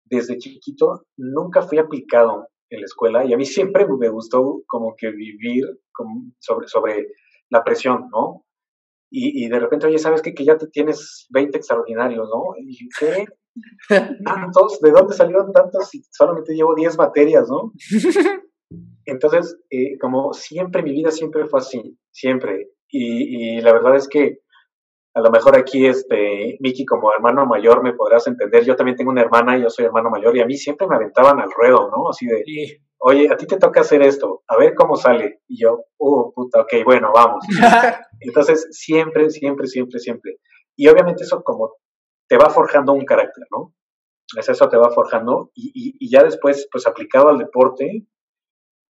[0.05, 4.95] desde chiquito nunca fui aplicado en la escuela y a mí siempre me gustó como
[4.97, 5.65] que vivir
[6.39, 7.07] sobre, sobre
[7.49, 8.45] la presión, ¿no?
[9.11, 10.33] Y, y de repente, oye, ¿sabes qué?
[10.33, 12.55] Que ya te tienes 20 extraordinarios, ¿no?
[12.57, 13.25] Y ¿qué?
[14.25, 14.79] ¿Tantos?
[14.81, 17.71] ¿De dónde salieron tantos si solamente llevo 10 materias, ¿no?
[19.05, 22.69] Entonces, eh, como siempre, mi vida siempre fue así, siempre.
[22.89, 24.39] Y, y, la verdad es que
[25.15, 28.63] a lo mejor aquí, este, Miki, como hermano mayor, me podrás entender.
[28.63, 31.39] Yo también tengo una hermana, yo soy hermano mayor, y a mí siempre me aventaban
[31.39, 32.09] al ruedo, ¿no?
[32.09, 32.43] Así de,
[32.97, 35.41] oye, a ti te toca hacer esto, a ver cómo sale.
[35.47, 37.45] Y yo, oh, puta, ok, bueno, vamos.
[38.21, 40.37] Entonces, siempre, siempre, siempre, siempre.
[40.75, 41.73] Y obviamente eso como
[42.27, 43.73] te va forjando un carácter, ¿no?
[44.37, 45.51] Es eso te va forjando.
[45.53, 48.07] Y, y ya después, pues aplicado al deporte,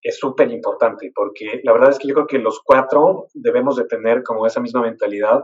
[0.02, 3.86] es súper importante, porque la verdad es que yo creo que los cuatro debemos de
[3.86, 5.43] tener como esa misma mentalidad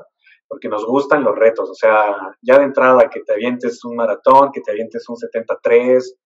[0.49, 4.51] porque nos gustan los retos, o sea, ya de entrada que te avientes un maratón,
[4.51, 6.17] que te avientes un 73,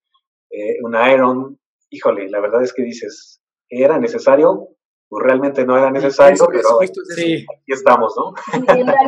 [0.50, 4.70] eh, un Iron, híjole, la verdad es que dices, ¿era necesario?
[5.10, 6.80] Pues realmente no era necesario, pero
[7.16, 7.46] sí.
[7.54, 8.32] aquí estamos, ¿no?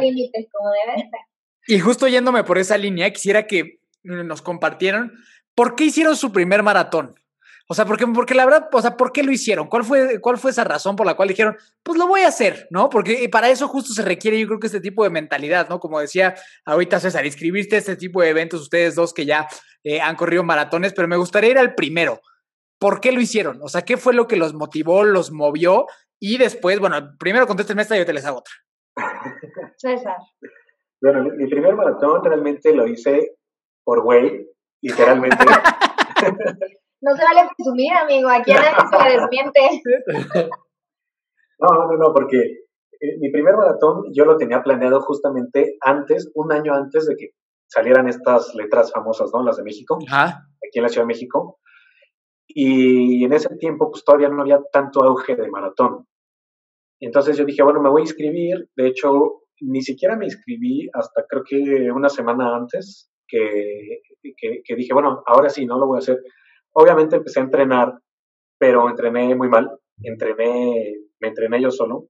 [0.01, 1.09] límites, como debe
[1.67, 5.11] Y justo yéndome por esa línea, quisiera que nos compartieran
[5.55, 7.15] por qué hicieron su primer maratón.
[7.67, 9.67] O sea, porque, porque la verdad, o sea, ¿por qué lo hicieron?
[9.67, 12.67] ¿Cuál fue, ¿Cuál fue esa razón por la cual dijeron, pues lo voy a hacer,
[12.69, 12.89] ¿no?
[12.89, 15.79] Porque para eso justo se requiere, yo creo que este tipo de mentalidad, ¿no?
[15.79, 19.47] Como decía ahorita César, inscribiste este tipo de eventos, ustedes dos que ya
[19.83, 22.21] eh, han corrido maratones, pero me gustaría ir al primero.
[22.77, 23.59] ¿Por qué lo hicieron?
[23.63, 25.87] O sea, ¿qué fue lo que los motivó, los movió?
[26.19, 28.53] Y después, bueno, primero contéstenme esta y yo te les hago otra.
[29.77, 30.17] César.
[31.05, 33.35] Bueno, mi primer maratón realmente lo hice
[33.83, 34.47] por güey,
[34.81, 35.37] literalmente.
[37.01, 38.29] No se vale presumir, amigo.
[38.29, 39.59] Aquí a nadie se le desmiente.
[41.59, 46.51] No, no, no, porque eh, mi primer maratón yo lo tenía planeado justamente antes, un
[46.51, 47.29] año antes de que
[47.67, 49.43] salieran estas letras famosas, ¿no?
[49.43, 51.59] Las de México, aquí en la Ciudad de México.
[52.47, 56.07] Y en ese tiempo, pues todavía no había tanto auge de maratón.
[56.99, 58.69] Entonces yo dije, bueno, me voy a inscribir.
[58.75, 64.75] De hecho, ni siquiera me inscribí hasta creo que una semana antes que, que, que
[64.75, 66.19] dije, bueno, ahora sí, no lo voy a hacer.
[66.73, 67.93] Obviamente empecé a entrenar,
[68.59, 69.69] pero entrené muy mal,
[70.01, 72.09] entrené, me entrené yo solo.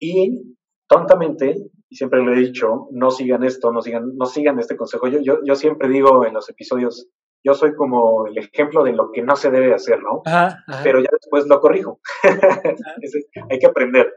[0.00, 0.56] Y
[0.88, 1.54] tontamente,
[1.88, 5.08] y siempre lo he dicho, no sigan esto, no sigan, no sigan este consejo.
[5.08, 7.08] Yo, yo, yo siempre digo en los episodios,
[7.44, 10.22] yo soy como el ejemplo de lo que no se debe hacer, ¿no?
[10.82, 12.00] Pero ya después lo corrijo.
[13.50, 14.12] Hay que aprender.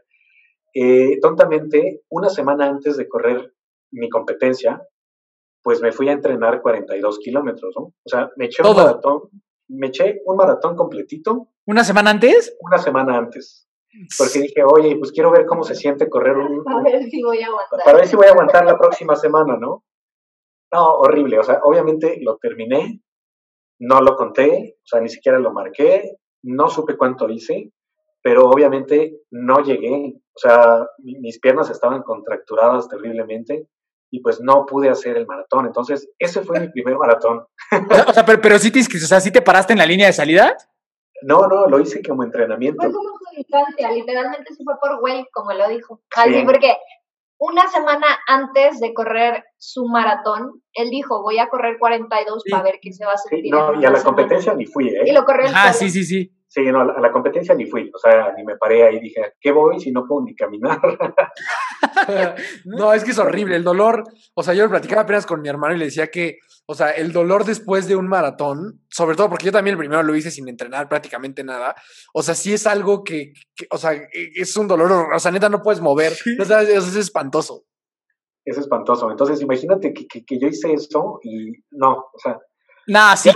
[0.77, 3.53] Eh, tontamente, una semana antes de correr
[3.91, 4.85] mi competencia,
[5.63, 7.83] pues me fui a entrenar 42 kilómetros, ¿no?
[7.85, 9.21] O sea, me eché un maratón,
[9.69, 11.47] me eché un maratón completito.
[11.65, 12.57] ¿Una semana antes?
[12.59, 13.69] Una semana antes.
[14.17, 16.63] Porque dije, oye, pues quiero ver cómo se siente correr un...
[16.65, 17.79] Para ver si voy a aguantar.
[17.85, 19.85] Para ver si voy a aguantar la próxima semana, ¿no?
[20.73, 21.39] No, horrible.
[21.39, 23.01] O sea, obviamente lo terminé,
[23.79, 27.71] no lo conté, o sea, ni siquiera lo marqué, no supe cuánto hice,
[28.25, 30.15] pero obviamente no llegué.
[30.17, 33.67] O sea, mis piernas estaban contracturadas terriblemente
[34.11, 35.67] y pues no pude hacer el maratón.
[35.67, 37.45] Entonces, ese fue mi primer maratón.
[38.07, 40.13] o sea, pero, pero sí te, o sea, ¿sí te paraste en la línea de
[40.13, 40.57] salida?
[41.21, 42.81] No, no, lo hice como entrenamiento.
[42.81, 46.01] Fue como su distancia, literalmente se fue por güey, como lo dijo.
[46.15, 46.75] Así, porque
[47.37, 52.79] una semana antes de correr su maratón, él dijo, voy a correr 42 para ver
[52.81, 53.53] qué se va a sentir.
[53.53, 55.03] no, y a la competencia ni fui, ¿eh?
[55.05, 56.34] Y lo corrió Ah, sí, sí, sí.
[56.55, 59.51] Sí, no, a la, competencia ni fui, o sea, ni me paré ahí, dije, ¿qué
[59.51, 60.79] voy si no puedo ni caminar?
[62.63, 65.49] no, es que es horrible, el dolor, o sea, yo lo platicaba apenas con mi
[65.49, 69.27] hermano y le decía que, o sea, el dolor después de un maratón, sobre todo
[69.27, 71.75] porque yo también el primero lo hice sin entrenar prácticamente nada,
[72.13, 73.33] o sea, sí es algo que,
[73.69, 76.95] o sea, e, es un dolor, o sea, neta no puedes mover, o sea, es,
[76.95, 77.65] espantoso.
[78.45, 82.39] Es espantoso, entonces imagínate que, que, yo hice eso y no, o sea...
[82.87, 83.31] Nada, sí,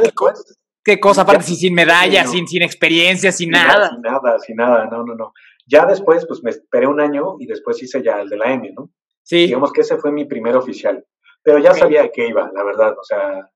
[0.90, 3.90] qué cosa, aparte sin medalla, sin, sin experiencia, sin, nada.
[3.90, 5.34] Sin nada, sin nada, no, no, no.
[5.68, 8.72] Ya después, pues me esperé un año y después hice ya el de la M,
[8.76, 8.90] ¿no?
[9.24, 9.46] Sí.
[9.46, 11.06] Digamos que ese fue mi primer oficial.
[11.44, 12.96] Pero ya sabía de qué iba, la verdad.
[13.00, 13.50] O sea,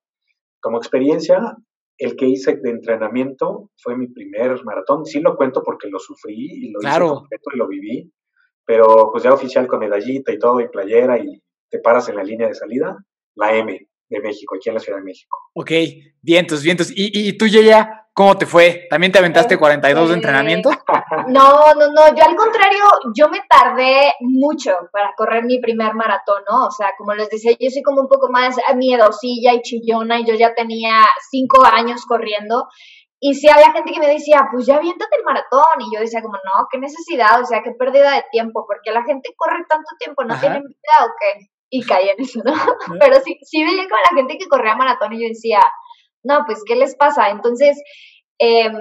[0.59, 1.57] como experiencia,
[1.97, 5.05] el que hice de entrenamiento fue mi primer maratón.
[5.05, 8.13] Sí lo cuento porque lo sufrí y lo hice completo y lo viví.
[8.65, 12.23] Pero pues ya oficial con medallita y todo y playera y te paras en la
[12.23, 12.95] línea de salida,
[13.35, 15.37] la M de México, aquí en la Ciudad de México.
[15.53, 15.71] Ok,
[16.21, 16.91] vientos, vientos.
[16.91, 18.87] ¿Y, y tú, ya cómo te fue?
[18.89, 20.69] ¿También te aventaste 42 de entrenamiento?
[21.27, 22.83] No, no, no, yo al contrario,
[23.15, 26.65] yo me tardé mucho para correr mi primer maratón, ¿no?
[26.65, 30.25] O sea, como les decía, yo soy como un poco más miedosilla y chillona y
[30.25, 32.67] yo ya tenía cinco años corriendo.
[33.19, 35.79] Y si había gente que me decía, pues ya aviéntate el maratón.
[35.79, 39.03] Y yo decía como, no, qué necesidad, o sea, qué pérdida de tiempo, porque la
[39.03, 41.47] gente corre tanto tiempo, ¿no tienen vida o qué?
[41.73, 42.53] Y caí en eso, ¿no?
[42.99, 45.59] Pero sí, sí veía como la gente que corría maratón y yo decía,
[46.23, 47.29] no, pues, ¿qué les pasa?
[47.29, 47.81] Entonces,
[48.37, 48.77] em,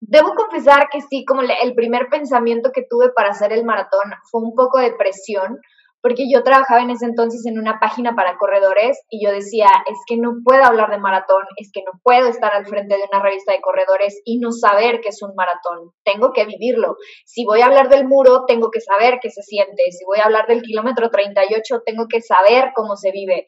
[0.00, 4.42] debo confesar que sí, como el primer pensamiento que tuve para hacer el maratón fue
[4.42, 5.60] un poco de presión,
[6.06, 9.98] porque yo trabajaba en ese entonces en una página para corredores y yo decía, es
[10.06, 13.20] que no puedo hablar de maratón, es que no puedo estar al frente de una
[13.20, 16.94] revista de corredores y no saber qué es un maratón, tengo que vivirlo.
[17.24, 20.26] Si voy a hablar del muro, tengo que saber qué se siente, si voy a
[20.26, 23.44] hablar del kilómetro 38, tengo que saber cómo se vive.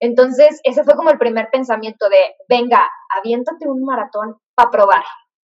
[0.00, 5.04] Entonces, ese fue como el primer pensamiento de, venga, aviéntate un maratón para probar,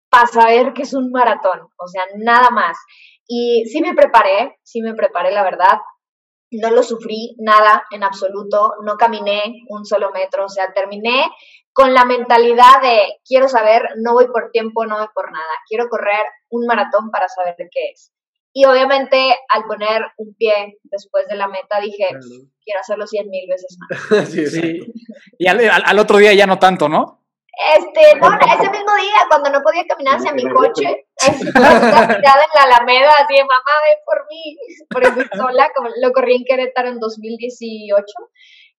[0.09, 2.75] para saber qué es un maratón, o sea, nada más.
[3.27, 5.77] Y sí me preparé, sí me preparé, la verdad.
[6.51, 11.29] No lo sufrí nada en absoluto, no caminé un solo metro, o sea, terminé
[11.73, 15.89] con la mentalidad de quiero saber, no voy por tiempo, no voy por nada, quiero
[15.89, 18.13] correr un maratón para saber qué es.
[18.53, 22.07] Y obviamente al poner un pie después de la meta dije,
[22.63, 24.29] quiero hacerlo cien mil veces más.
[24.29, 24.79] sí, sí.
[25.37, 27.24] Y al, al, otro día ya no tanto, ¿no?
[27.55, 32.53] Este, no, ese mismo día, cuando no podía caminar hacia mi coche, estaba tirada en
[32.53, 34.57] la Alameda, así de mamá, ven por mí,
[34.89, 38.05] porque fui sola, como lo corrí en Querétaro en 2018,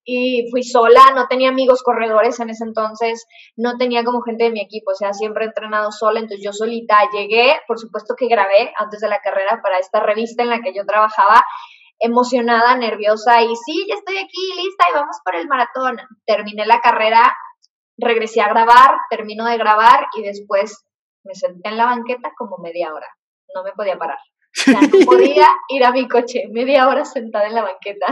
[0.04, 4.50] y fui sola, no tenía amigos corredores en ese entonces, no tenía como gente de
[4.50, 8.28] mi equipo, o sea, siempre he entrenado sola, entonces yo solita llegué, por supuesto que
[8.28, 11.42] grabé antes de la carrera para esta revista en la que yo trabajaba,
[11.98, 15.96] emocionada, nerviosa, y sí, ya estoy aquí, lista, y vamos por el maratón.
[16.26, 17.34] Terminé la carrera
[17.98, 20.84] regresé a grabar, termino de grabar y después
[21.24, 23.08] me senté en la banqueta como media hora.
[23.54, 24.18] No me podía parar.
[24.18, 28.06] O sea, no podía ir a mi coche, media hora sentada en la banqueta.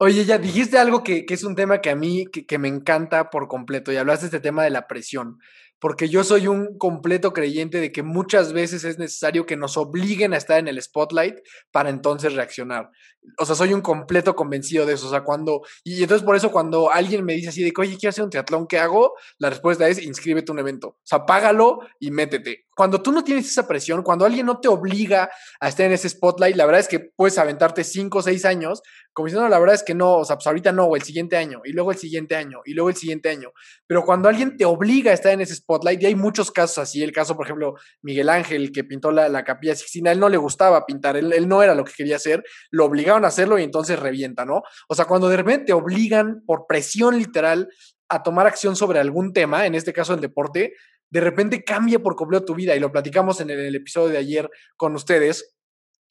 [0.00, 2.68] Oye, ya dijiste algo que, que es un tema que a mí que, que, me
[2.68, 5.38] encanta por completo y hablaste de este tema de la presión
[5.80, 10.34] porque yo soy un completo creyente de que muchas veces es necesario que nos obliguen
[10.34, 11.36] a estar en el spotlight
[11.70, 12.90] para entonces reaccionar.
[13.38, 15.06] O sea, soy un completo convencido de eso.
[15.06, 15.62] O sea, cuando.
[15.84, 18.30] Y entonces por eso cuando alguien me dice así de que, oye, quiero hacer un
[18.30, 19.14] triatlón, ¿qué hago?
[19.38, 20.88] La respuesta es inscríbete a un evento.
[20.88, 22.67] O sea, págalo y métete.
[22.78, 26.08] Cuando tú no tienes esa presión, cuando alguien no te obliga a estar en ese
[26.08, 29.74] spotlight, la verdad es que puedes aventarte cinco o seis años, como diciendo, la verdad
[29.74, 31.98] es que no, o sea, pues ahorita no, o el siguiente año, y luego el
[31.98, 33.50] siguiente año, y luego el siguiente año.
[33.84, 37.02] Pero cuando alguien te obliga a estar en ese spotlight, y hay muchos casos así,
[37.02, 40.36] el caso, por ejemplo, Miguel Ángel, que pintó la, la capilla Sixtina, él no le
[40.36, 43.64] gustaba pintar, él, él no era lo que quería hacer, lo obligaban a hacerlo y
[43.64, 44.62] entonces revienta, ¿no?
[44.88, 47.68] O sea, cuando de repente te obligan por presión literal
[48.08, 50.74] a tomar acción sobre algún tema, en este caso el deporte,
[51.10, 54.08] de repente cambia por completo tu vida y lo platicamos en el, en el episodio
[54.08, 55.54] de ayer con ustedes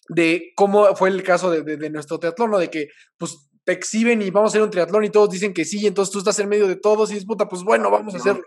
[0.09, 2.59] de cómo fue el caso de, de, de, nuestro triatlón, ¿no?
[2.59, 5.65] De que, pues, te exhiben y vamos a hacer un triatlón y todos dicen que
[5.65, 8.13] sí, y entonces tú estás en medio de todos y dices, puta, pues bueno, vamos
[8.13, 8.41] a hacerlo.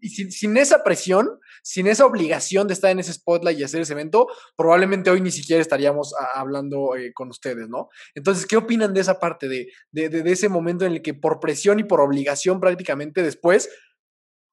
[0.00, 3.80] Y sin, sin, esa presión, sin esa obligación de estar en ese spotlight y hacer
[3.80, 7.88] ese evento, probablemente hoy ni siquiera estaríamos a, hablando eh, con ustedes, ¿no?
[8.14, 11.40] Entonces, ¿qué opinan de esa parte, de, de, de ese momento en el que por
[11.40, 13.68] presión y por obligación prácticamente después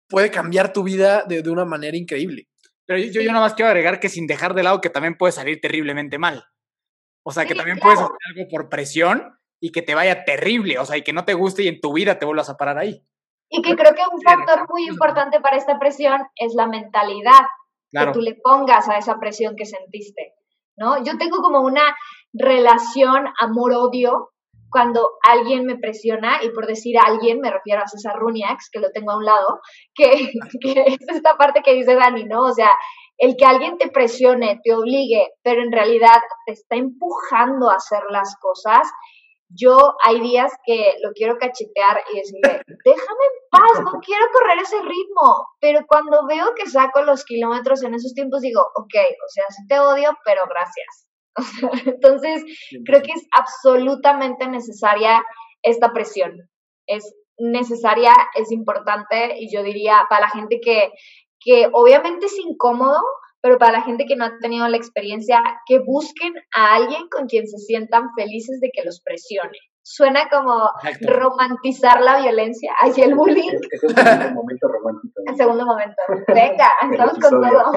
[0.08, 2.48] puede cambiar tu vida de, de una manera increíble?
[2.86, 5.32] Pero yo, yo nada más quiero agregar que sin dejar de lado que también puede
[5.32, 6.46] salir terriblemente mal.
[7.24, 7.96] O sea, que también claro.
[7.96, 11.26] puedes hacer algo por presión y que te vaya terrible, o sea, y que no
[11.26, 13.04] te guste y en tu vida te vuelvas a parar ahí.
[13.50, 17.42] Y que creo que un factor muy importante para esta presión es la mentalidad
[17.92, 18.12] claro.
[18.12, 20.34] que tú le pongas a esa presión que sentiste,
[20.78, 21.04] ¿no?
[21.04, 21.96] Yo tengo como una
[22.34, 24.34] relación amor-odio
[24.70, 28.92] cuando alguien me presiona, y por decir alguien me refiero a César Runiax, que lo
[28.92, 29.60] tengo a un lado,
[29.96, 32.42] que, que es esta parte que dice Dani, ¿no?
[32.42, 32.72] O sea,
[33.18, 38.02] el que alguien te presione, te obligue, pero en realidad te está empujando a hacer
[38.10, 38.90] las cosas,
[39.50, 44.60] yo hay días que lo quiero cachetear y decirle, déjame en paz, no quiero correr
[44.60, 45.48] ese ritmo.
[45.60, 49.66] Pero cuando veo que saco los kilómetros en esos tiempos, digo, ok, o sea, sí
[49.68, 51.05] te odio, pero gracias.
[51.86, 52.44] Entonces,
[52.86, 55.24] creo que es absolutamente necesaria
[55.62, 56.50] esta presión.
[56.88, 60.92] Es necesaria, es importante y yo diría para la gente que,
[61.40, 63.02] que obviamente es incómodo,
[63.42, 67.28] pero para la gente que no ha tenido la experiencia, que busquen a alguien con
[67.28, 69.58] quien se sientan felices de que los presione.
[69.88, 71.14] Suena como Exacto.
[71.14, 73.52] romantizar la violencia hacia el bullying.
[73.52, 75.22] Es, es el segundo momento romántico.
[75.28, 75.96] El segundo momento.
[76.28, 77.72] Venga, estamos con todo.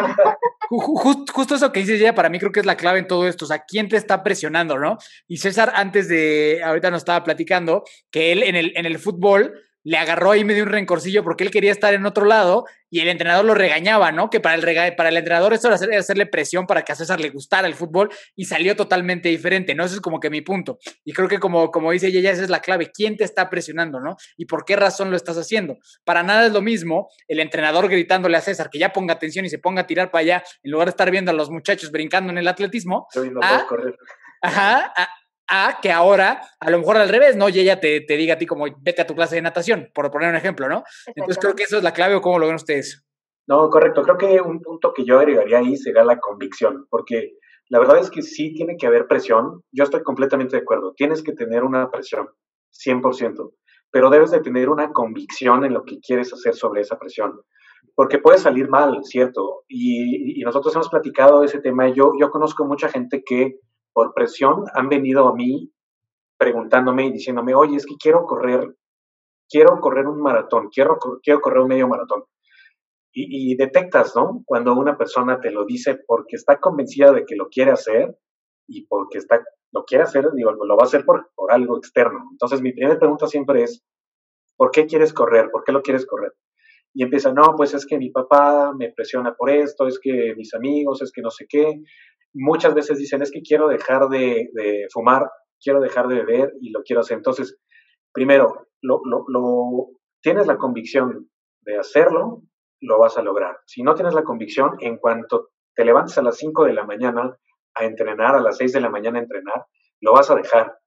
[0.70, 3.28] Just, justo eso que dices ya, para mí creo que es la clave en todo
[3.28, 3.44] esto.
[3.44, 4.96] O sea, ¿quién te está presionando, no?
[5.26, 9.67] Y César, antes de, ahorita nos estaba platicando, que él en el, en el fútbol
[9.88, 13.08] le agarró ahí medio un rencorcillo porque él quería estar en otro lado y el
[13.08, 14.28] entrenador lo regañaba, ¿no?
[14.28, 16.94] Que para el, rega para el entrenador eso era hacer, hacerle presión para que a
[16.94, 19.86] César le gustara el fútbol y salió totalmente diferente, ¿no?
[19.86, 20.78] Eso es como que mi punto.
[21.06, 22.90] Y creo que como, como dice ella, esa es la clave.
[22.92, 24.16] ¿Quién te está presionando, no?
[24.36, 25.78] ¿Y por qué razón lo estás haciendo?
[26.04, 29.48] Para nada es lo mismo el entrenador gritándole a César que ya ponga atención y
[29.48, 32.30] se ponga a tirar para allá en lugar de estar viendo a los muchachos brincando
[32.30, 33.08] en el atletismo.
[33.14, 33.96] No a, correr.
[34.42, 35.08] Ajá, a,
[35.48, 37.48] a que ahora, a lo mejor al revés, ¿no?
[37.48, 40.10] Y ella te, te, diga a ti como, vete a tu clase de natación, por
[40.10, 40.84] poner un ejemplo, ¿no?
[41.06, 43.04] Entonces creo que eso es la clave o cómo lo ven ustedes.
[43.48, 44.02] No, correcto.
[44.02, 47.32] Creo que un punto que yo agregaría ahí sería la convicción, porque
[47.70, 49.62] La verdad es que sí tiene que haber presión.
[49.72, 50.94] Yo estoy completamente de acuerdo.
[50.96, 52.28] Tienes que tener una presión,
[52.72, 53.52] 100%,
[53.90, 57.42] pero debes de tener una convicción en lo que quieres hacer sobre esa presión.
[57.94, 59.64] Porque puede salir mal, ¿cierto?
[59.68, 61.88] Y, y nosotros hemos platicado ese tema.
[61.88, 63.58] Yo, yo conozco mucha gente que
[63.98, 65.72] por presión han venido a mí
[66.38, 68.76] preguntándome y diciéndome, oye, es que quiero correr,
[69.50, 72.22] quiero correr un maratón, quiero, quiero correr un medio maratón.
[73.12, 74.44] Y, detectas, ¿no?
[74.46, 78.16] Cuando una persona te lo dice porque está convencida de que lo quiere hacer
[78.68, 79.42] y porque está,
[79.72, 82.28] lo quiere hacer, digo, lo va a hacer por, por algo externo.
[82.30, 83.82] Entonces, mi primera pregunta siempre es,
[84.56, 85.50] ¿por qué quieres correr?
[85.50, 86.34] ¿Por qué lo quieres correr?
[86.94, 90.54] Y empieza, no, pues es que mi papá me presiona por esto, es que mis
[90.54, 91.82] amigos, es que no sé qué.
[92.38, 95.28] Muchas veces dicen, es que quiero dejar de, de fumar
[95.62, 97.16] quiero dejar de beber y lo quiero hacer.
[97.16, 97.58] Entonces,
[98.12, 99.86] primero, lo, lo, lo,
[100.20, 101.28] tienes la convicción
[101.62, 102.42] de hacerlo,
[102.80, 103.58] lo vas a lograr.
[103.66, 107.36] Si no tienes la convicción, en cuanto te levantes a las 5 de la mañana
[107.74, 109.66] a entrenar, a las 6 de la mañana a entrenar,
[110.00, 110.78] lo vas a dejar.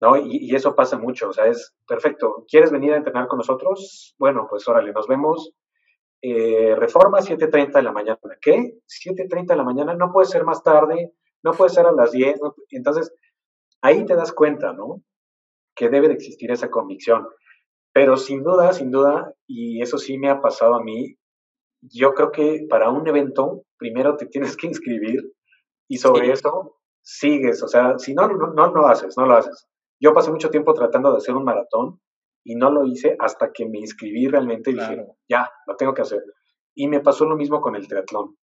[0.00, 0.16] ¿No?
[0.16, 2.44] Y, y, eso pasa mucho, o sea, es perfecto.
[2.48, 4.16] ¿Quieres venir a entrenar con nosotros?
[4.18, 5.52] Bueno, pues órale, nos vemos.
[6.24, 8.18] Eh, reforma 7.30 de la mañana.
[8.40, 8.78] ¿Qué?
[8.86, 11.12] 7.30 de la mañana, no puede ser más tarde,
[11.42, 12.40] no puede ser a las 10.
[12.40, 13.12] No, entonces,
[13.80, 15.02] ahí te das cuenta, ¿no?
[15.74, 17.26] Que debe de existir esa convicción.
[17.92, 21.16] Pero sin duda, sin duda, y eso sí me ha pasado a mí,
[21.82, 25.32] yo creo que para un evento primero te tienes que inscribir
[25.88, 29.66] y sobre eso sigues, o sea, si no, no, no lo haces, no lo haces.
[30.00, 32.00] Yo pasé mucho tiempo tratando de hacer un maratón
[32.44, 36.02] y no lo hice hasta que me inscribí realmente y dije, ya, lo tengo que
[36.02, 36.22] hacer.
[36.74, 38.36] Y me pasó lo mismo con el triatlón.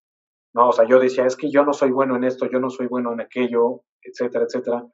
[0.54, 2.70] No, o sea, yo decía, es que yo no soy bueno en esto, yo no
[2.70, 4.86] soy bueno en aquello, etcétera, etcétera.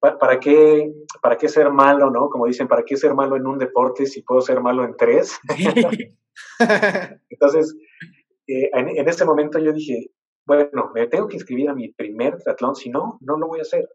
[0.00, 2.28] ¿para qué, ¿para qué ser malo, no?
[2.28, 5.38] Como dicen, ¿para qué ser malo en un deporte si puedo ser malo en tres?
[7.30, 7.76] Entonces,
[8.48, 10.10] eh, en, en, ese momento yo dije,
[10.44, 13.62] bueno, me tengo que inscribir a mi primer triatlón, si no, no lo voy a
[13.62, 13.88] hacer.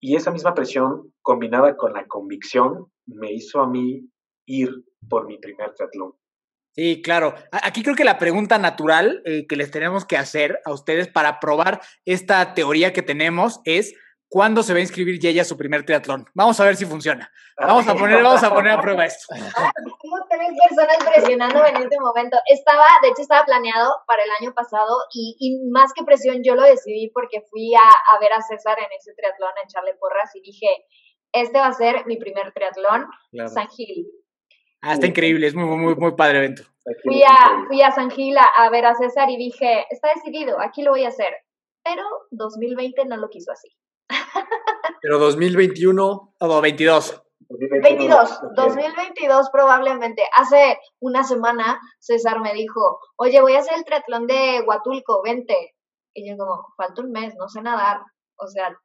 [0.00, 4.08] Y esa misma presión combinada con la convicción me hizo a mí
[4.46, 4.70] ir
[5.08, 6.14] por mi primer triatlón.
[6.72, 7.34] Sí, claro.
[7.52, 11.40] Aquí creo que la pregunta natural eh, que les tenemos que hacer a ustedes para
[11.40, 13.94] probar esta teoría que tenemos es,
[14.28, 16.26] ¿Cuándo se va a inscribir Yeya a su primer triatlón?
[16.34, 17.30] Vamos a ver si funciona.
[17.56, 19.26] Vamos a poner, vamos a poner a prueba esto.
[20.02, 22.36] Tengo tres personas presionándome en este momento.
[22.46, 26.56] Estaba, de hecho, estaba planeado para el año pasado y, y más que presión, yo
[26.56, 30.34] lo decidí porque fui a, a, ver a César en ese triatlón, a echarle porras
[30.34, 30.66] y dije,
[31.40, 33.48] este va a ser mi primer triatlón, claro.
[33.48, 34.06] San Gil.
[34.82, 36.62] Ah, está increíble, es muy, muy, muy padre evento.
[37.02, 40.60] Fui a, fui a San Gil a, a ver a César y dije, está decidido,
[40.60, 41.34] aquí lo voy a hacer.
[41.82, 43.68] Pero 2020 no lo quiso así.
[45.02, 47.22] Pero 2021 o 22.
[47.48, 50.22] 22, 2022 probablemente.
[50.36, 55.74] Hace una semana César me dijo, oye, voy a hacer el triatlón de Huatulco, vente.
[56.14, 58.00] Y yo como, falta un mes, no sé nadar.
[58.38, 58.76] O sea,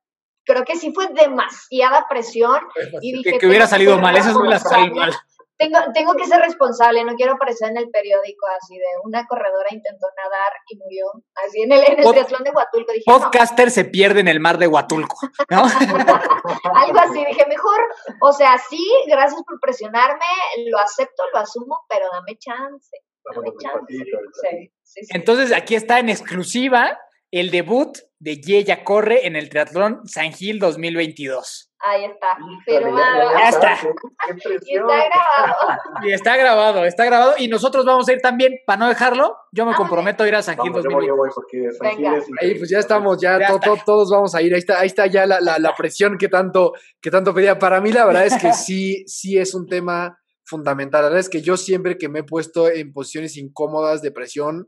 [0.52, 2.60] creo que sí fue demasiada presión.
[3.02, 5.14] Y dije, que, que hubiera salido mal, eso es la salido mal
[5.62, 9.70] tengo, tengo que ser responsable, no quiero aparecer en el periódico así de una corredora
[9.70, 11.06] intentó nadar y murió.
[11.36, 12.92] Así en el, en el Pod, triatlón de Huatulco.
[12.92, 13.72] Dije, podcaster no.
[13.72, 15.18] se pierde en el mar de Huatulco,
[15.50, 15.62] ¿no?
[16.76, 17.80] Algo así, dije, mejor,
[18.22, 20.26] o sea, sí, gracias por presionarme,
[20.68, 22.98] lo acepto, lo asumo, pero dame chance.
[23.24, 23.86] Dame chance.
[23.88, 25.12] Sí, sí, sí.
[25.16, 26.98] Entonces, aquí está en exclusiva
[27.32, 31.70] el debut de Yeya Corre en el Triatlón San Gil 2022.
[31.84, 33.32] Ahí está, firmado.
[33.40, 33.80] Ya está.
[34.68, 36.04] Y está grabado.
[36.04, 37.34] Y está grabado, está grabado.
[37.40, 40.44] Y nosotros vamos a ir también, para no dejarlo, yo me comprometo a ir a
[40.44, 41.08] San Gil 2022.
[41.08, 44.12] Yo voy, porque San Gil es Ahí pues ya estamos, ya, ya to, to, todos
[44.12, 44.54] vamos a ir.
[44.54, 47.58] Ahí está, ahí está ya la, la, la, presión que tanto, que tanto pedía.
[47.58, 51.02] Para mí la verdad es que sí, sí es un tema fundamental.
[51.02, 54.68] La verdad es que yo siempre que me he puesto en posiciones incómodas de presión,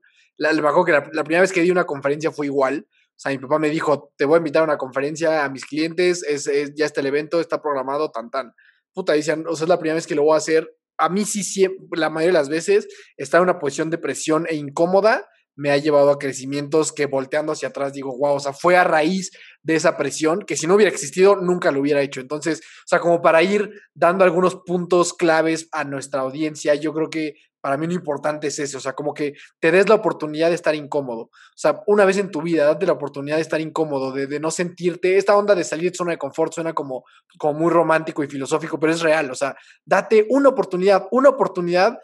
[0.51, 2.87] la, me acuerdo que la, la primera vez que di una conferencia fue igual.
[2.89, 5.65] O sea, mi papá me dijo, te voy a invitar a una conferencia a mis
[5.65, 8.53] clientes, es, es, ya está el evento, está programado, tan, tan.
[8.93, 10.69] Puta, dicen, o sea, es la primera vez que lo voy a hacer.
[10.97, 12.87] A mí sí, siempre, la mayoría de las veces,
[13.17, 17.51] estar en una posición de presión e incómoda me ha llevado a crecimientos que volteando
[17.51, 19.31] hacia atrás digo, wow, o sea, fue a raíz
[19.61, 22.21] de esa presión que si no hubiera existido nunca lo hubiera hecho.
[22.21, 27.09] Entonces, o sea, como para ir dando algunos puntos claves a nuestra audiencia, yo creo
[27.09, 30.49] que para mí lo importante es ese, o sea, como que te des la oportunidad
[30.49, 31.21] de estar incómodo.
[31.21, 34.51] O sea, una vez en tu vida, date la oportunidad de estar incómodo, de, no
[34.51, 37.05] sentirte, esta onda de salir de zona de confort suena como,
[37.37, 39.55] como muy romántico y filosófico, pero es real, o sea,
[39.85, 41.99] date una oportunidad, una oportunidad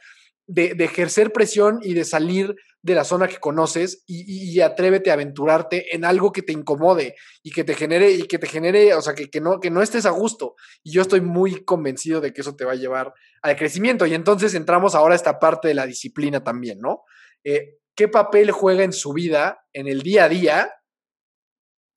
[0.48, 5.96] de, ejercer presión y de salir de la zona que conoces y, atrévete a aventurarte
[5.96, 9.14] en algo que te incomode y que te genere, y que te genere, o sea,
[9.14, 10.56] que, que, no, que no estés a gusto.
[10.84, 14.06] Y yo estoy muy convencido de que eso te va a llevar al crecimiento.
[14.06, 17.04] Y entonces entramos ahora a esta parte de la disciplina también, ¿no?
[17.44, 20.72] Eh, ¿Qué papel juega en su vida, en el día a día,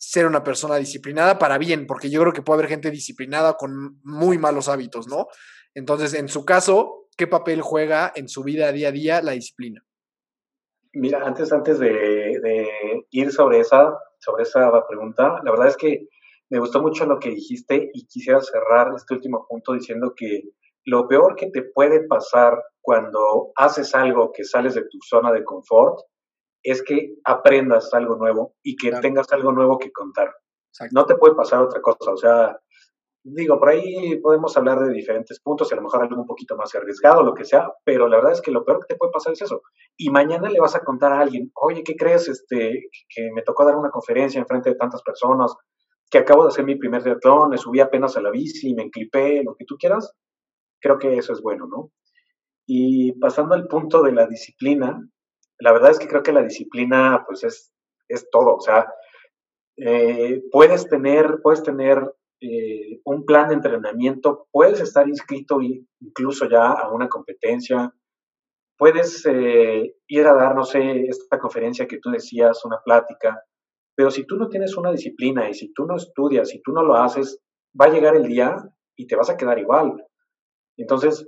[0.03, 4.01] ser una persona disciplinada para bien, porque yo creo que puede haber gente disciplinada con
[4.03, 5.29] muy malos hábitos, ¿no?
[5.75, 9.85] Entonces, en su caso, ¿qué papel juega en su vida día a día la disciplina?
[10.95, 16.09] Mira, antes, antes de, de ir sobre esa, sobre esa pregunta, la verdad es que
[16.51, 20.43] me gustó mucho lo que dijiste y quisiera cerrar este último punto diciendo que
[20.85, 25.45] lo peor que te puede pasar cuando haces algo que sales de tu zona de
[25.45, 26.01] confort
[26.63, 30.35] es que aprendas algo nuevo y que tengas algo nuevo que contar.
[30.91, 32.13] No te puede pasar otra cosa.
[32.13, 32.61] O sea,
[33.25, 36.57] digo, por ahí podemos hablar de diferentes puntos y a lo mejor algo un poquito
[36.57, 39.13] más arriesgado, lo que sea, pero la verdad es que lo peor que te puede
[39.13, 39.63] pasar es eso.
[39.97, 42.29] Y mañana le vas a contar a alguien, oye, ¿qué crees?
[42.29, 45.55] Este, que me tocó dar una conferencia en frente de tantas personas,
[46.11, 49.43] que acabo de hacer mi primer triatlón, me subí apenas a la bici, me enclipé,
[49.45, 50.13] lo que tú quieras
[50.83, 51.91] creo que eso es bueno, ¿no?
[52.67, 55.01] Y pasando al punto de la disciplina,
[55.59, 57.73] la verdad es que creo que la disciplina, pues es,
[58.09, 58.93] es todo, o sea,
[59.77, 62.13] eh, puedes tener, puedes tener
[62.43, 65.61] eh, un plan de entrenamiento, puedes estar inscrito
[66.01, 67.95] incluso ya a una competencia,
[68.77, 73.45] puedes eh, ir a dar, no sé, esta conferencia que tú decías, una plática,
[73.95, 76.83] pero si tú no tienes una disciplina y si tú no estudias, si tú no
[76.83, 77.39] lo haces,
[77.81, 78.57] va a llegar el día
[78.97, 80.05] y te vas a quedar igual.
[80.77, 81.25] Entonces,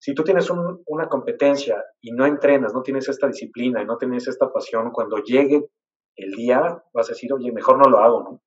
[0.00, 4.28] si tú tienes una competencia y no entrenas, no tienes esta disciplina y no tienes
[4.28, 5.70] esta pasión, cuando llegue
[6.16, 8.42] el día vas a decir, oye, mejor no lo hago, ¿no?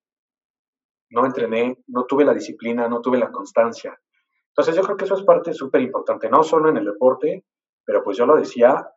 [1.12, 3.98] No entrené, no tuve la disciplina, no tuve la constancia.
[4.50, 7.46] Entonces yo creo que eso es parte súper importante, no solo en el deporte,
[7.86, 8.90] pero pues yo lo decía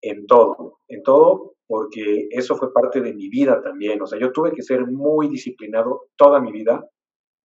[0.00, 4.00] en todo, en todo, porque eso fue parte de mi vida también.
[4.02, 6.86] O sea, yo tuve que ser muy disciplinado toda mi vida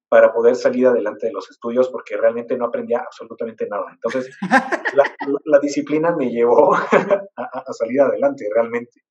[0.09, 3.85] para poder salir adelante de los estudios porque realmente no aprendía absolutamente nada.
[3.91, 4.29] Entonces,
[5.45, 6.73] la, disciplina me llevó
[7.35, 9.01] a, salir adelante realmente.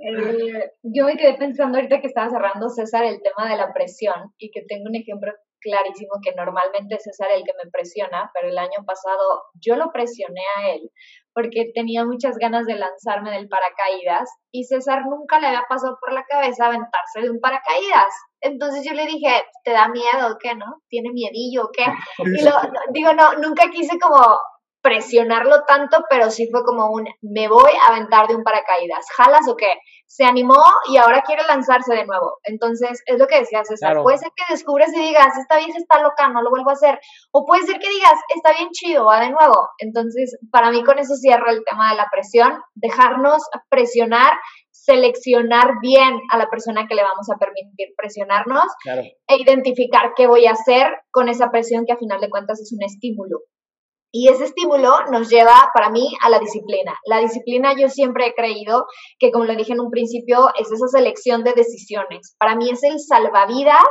[0.00, 4.34] Eh, yo me quedé pensando ahorita que estaba cerrando César el tema de la presión
[4.38, 8.48] y que tengo un ejemplo clarísimo que normalmente es César el que me presiona, pero
[8.48, 10.90] el año pasado yo lo presioné a él
[11.32, 16.12] porque tenía muchas ganas de lanzarme del paracaídas y César nunca le había pasado por
[16.12, 18.14] la cabeza aventarse de un paracaídas.
[18.40, 20.66] Entonces yo le dije, ¿te da miedo o qué, no?
[20.88, 21.86] ¿Tiene miedillo o qué?
[22.18, 22.52] Y lo,
[22.92, 24.38] digo, no, nunca quise como
[24.84, 29.48] presionarlo tanto, pero sí fue como un, me voy a aventar de un paracaídas, ¿jalas
[29.48, 29.72] o qué?
[30.06, 30.62] Se animó
[30.92, 32.36] y ahora quiere lanzarse de nuevo.
[32.44, 36.02] Entonces, es lo que decía César, puede ser que descubres y digas, esta vieja está
[36.02, 37.00] loca, no lo vuelvo a hacer,
[37.32, 39.70] o puede ser que digas, está bien chido, va de nuevo.
[39.78, 44.34] Entonces, para mí con eso cierro el tema de la presión, dejarnos presionar,
[44.70, 48.66] seleccionar bien a la persona que le vamos a permitir presionarnos
[49.26, 52.70] e identificar qué voy a hacer con esa presión que a final de cuentas es
[52.70, 53.38] un estímulo.
[54.16, 56.96] Y ese estímulo nos lleva, para mí, a la disciplina.
[57.04, 58.86] La disciplina yo siempre he creído
[59.18, 62.36] que, como lo dije en un principio, es esa selección de decisiones.
[62.38, 63.82] Para mí es el salvavidas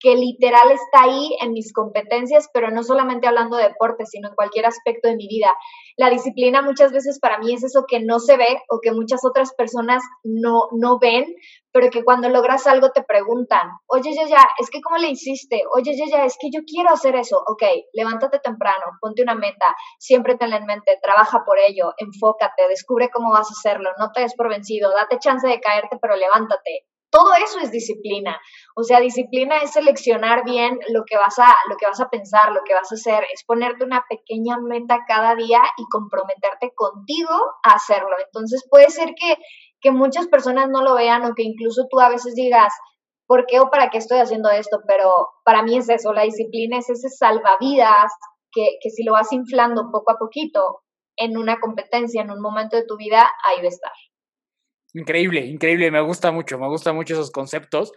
[0.00, 4.34] que literal está ahí en mis competencias, pero no solamente hablando de deporte, sino en
[4.34, 5.54] cualquier aspecto de mi vida.
[5.96, 9.24] La disciplina muchas veces para mí es eso que no se ve o que muchas
[9.24, 11.26] otras personas no, no ven,
[11.72, 15.62] pero que cuando logras algo te preguntan, oye, ya, ya, es que cómo le hiciste,
[15.74, 19.76] oye, ya, ya, es que yo quiero hacer eso, ok, levántate temprano, ponte una meta,
[19.98, 24.22] siempre tenla en mente, trabaja por ello, enfócate, descubre cómo vas a hacerlo, no te
[24.22, 28.38] des por vencido, date chance de caerte, pero levántate, todo eso es disciplina.
[28.76, 32.52] O sea, disciplina es seleccionar bien lo que vas a lo que vas a pensar,
[32.52, 37.34] lo que vas a hacer, es ponerte una pequeña meta cada día y comprometerte contigo
[37.64, 38.14] a hacerlo.
[38.24, 39.36] Entonces, puede ser que
[39.80, 42.72] que muchas personas no lo vean o que incluso tú a veces digas,
[43.26, 44.80] ¿por qué o para qué estoy haciendo esto?
[44.86, 45.10] Pero
[45.44, 48.12] para mí es eso, la disciplina es ese salvavidas
[48.50, 50.82] que, que si lo vas inflando poco a poquito
[51.16, 53.92] en una competencia, en un momento de tu vida, ahí va a estar.
[54.94, 57.92] Increíble, increíble, me gusta mucho, me gustan mucho esos conceptos.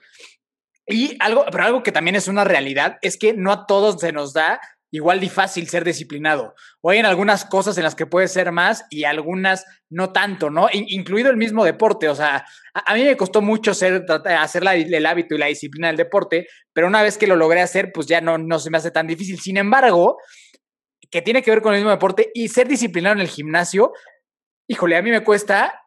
[0.87, 4.11] Y algo, pero algo que también es una realidad es que no a todos se
[4.11, 4.59] nos da
[4.93, 6.53] igual de fácil ser disciplinado.
[6.81, 10.49] O hay en algunas cosas en las que puede ser más y algunas no tanto,
[10.49, 10.67] ¿no?
[10.73, 12.09] incluido el mismo deporte.
[12.09, 14.05] O sea, a, mí me costó mucho ser,
[14.37, 17.91] hacer el hábito y la disciplina del deporte, pero una vez que lo logré hacer,
[17.93, 19.39] pues ya no, no se me hace tan difícil.
[19.39, 20.17] Sin embargo,
[21.09, 23.93] que tiene que ver con el mismo deporte y ser disciplinado en el gimnasio,
[24.67, 25.80] híjole, a mí me cuesta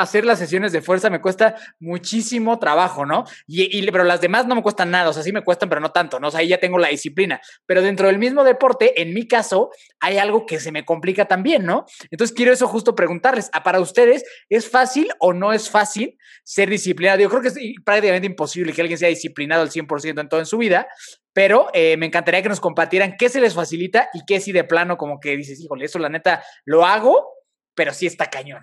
[0.00, 3.24] hacer las sesiones de fuerza me cuesta muchísimo trabajo, ¿no?
[3.46, 5.92] Y, pero las demás no me cuestan nada, o sea, sí me cuestan, pero no
[5.92, 6.28] tanto, ¿no?
[6.28, 7.40] O ahí ya tengo la disciplina.
[7.66, 9.70] Pero dentro del mismo deporte, en mi caso,
[10.00, 11.84] hay algo que se me complica también, ¿no?
[12.10, 16.70] Entonces quiero eso justo preguntarles, ¿a para ustedes es fácil o no es fácil ser
[16.70, 17.20] disciplinado?
[17.20, 20.46] Yo creo que es prácticamente imposible que alguien sea disciplinado al 100% en todo en
[20.46, 20.88] su vida,
[21.32, 24.64] pero eh, me encantaría que nos compartieran qué se les facilita y qué si de
[24.64, 27.34] plano como que dices, híjole, eso la neta lo hago,
[27.74, 28.62] pero sí está cañón.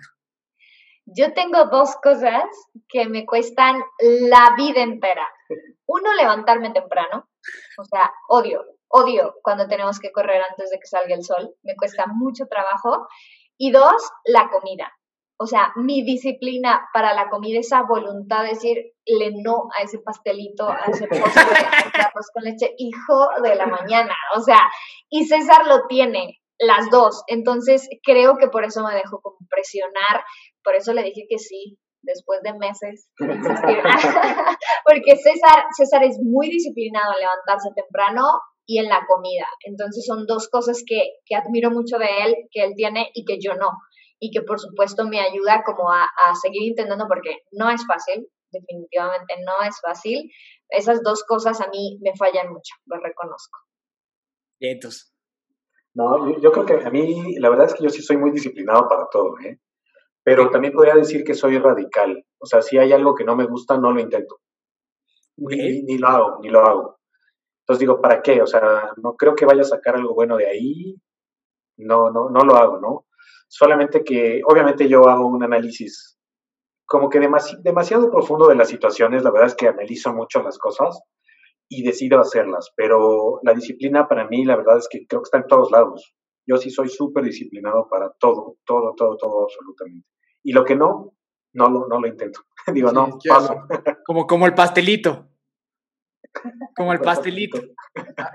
[1.14, 2.44] Yo tengo dos cosas
[2.88, 5.26] que me cuestan la vida entera.
[5.86, 7.28] Uno, levantarme temprano.
[7.78, 11.54] O sea, odio, odio cuando tenemos que correr antes de que salga el sol.
[11.62, 13.08] Me cuesta mucho trabajo.
[13.56, 14.92] Y dos, la comida.
[15.40, 20.68] O sea, mi disciplina para la comida, esa voluntad de decirle no a ese pastelito,
[20.68, 21.62] a ese postre,
[21.94, 24.14] de arroz con leche, hijo de la mañana.
[24.36, 24.60] O sea,
[25.08, 27.22] y César lo tiene, las dos.
[27.28, 30.24] Entonces, creo que por eso me dejó como presionar,
[30.68, 33.78] por eso le dije que sí, después de meses de insistir.
[34.84, 38.22] Porque César, César es muy disciplinado en levantarse temprano
[38.66, 39.46] y en la comida.
[39.64, 43.38] Entonces son dos cosas que, que admiro mucho de él, que él tiene y que
[43.40, 43.70] yo no
[44.20, 46.06] y que por supuesto me ayuda como a,
[46.42, 50.28] seguir intentando porque no es fácil, definitivamente no es fácil.
[50.68, 53.60] Esas dos cosas a mí me fallan mucho, lo reconozco.
[54.58, 55.14] Y entonces.
[55.94, 58.88] No, yo, creo que a mí, la verdad es que yo sí soy muy disciplinado
[58.88, 59.60] para todo, ¿eh?
[60.28, 62.22] Pero también podría decir que soy radical.
[62.38, 64.40] O sea, si hay algo que no me gusta, no lo intento.
[65.38, 66.98] Ni, ni, lo hago, ni lo hago.
[67.62, 68.42] Entonces digo, ¿para qué?
[68.42, 70.96] O sea, no creo que vaya a sacar algo bueno de ahí.
[71.78, 73.06] No, no, no lo hago, ¿no?
[73.48, 76.18] solamente que obviamente yo hago un análisis
[76.84, 77.18] como que
[77.62, 81.00] demasiado profundo de las situaciones, la verdad es que analizo mucho las cosas
[81.68, 85.38] y decido hacerlas, pero la disciplina para mí, la verdad es que creo que está
[85.38, 86.14] en todos lados.
[86.46, 90.08] Yo sí soy súper disciplinado para todo, todo, todo, todo, absolutamente.
[90.42, 91.14] Y lo que no,
[91.52, 92.40] no lo, no lo intento.
[92.72, 93.66] Digo, no, paso.
[94.04, 95.28] Como, como el pastelito.
[96.76, 97.60] Como el pastelito.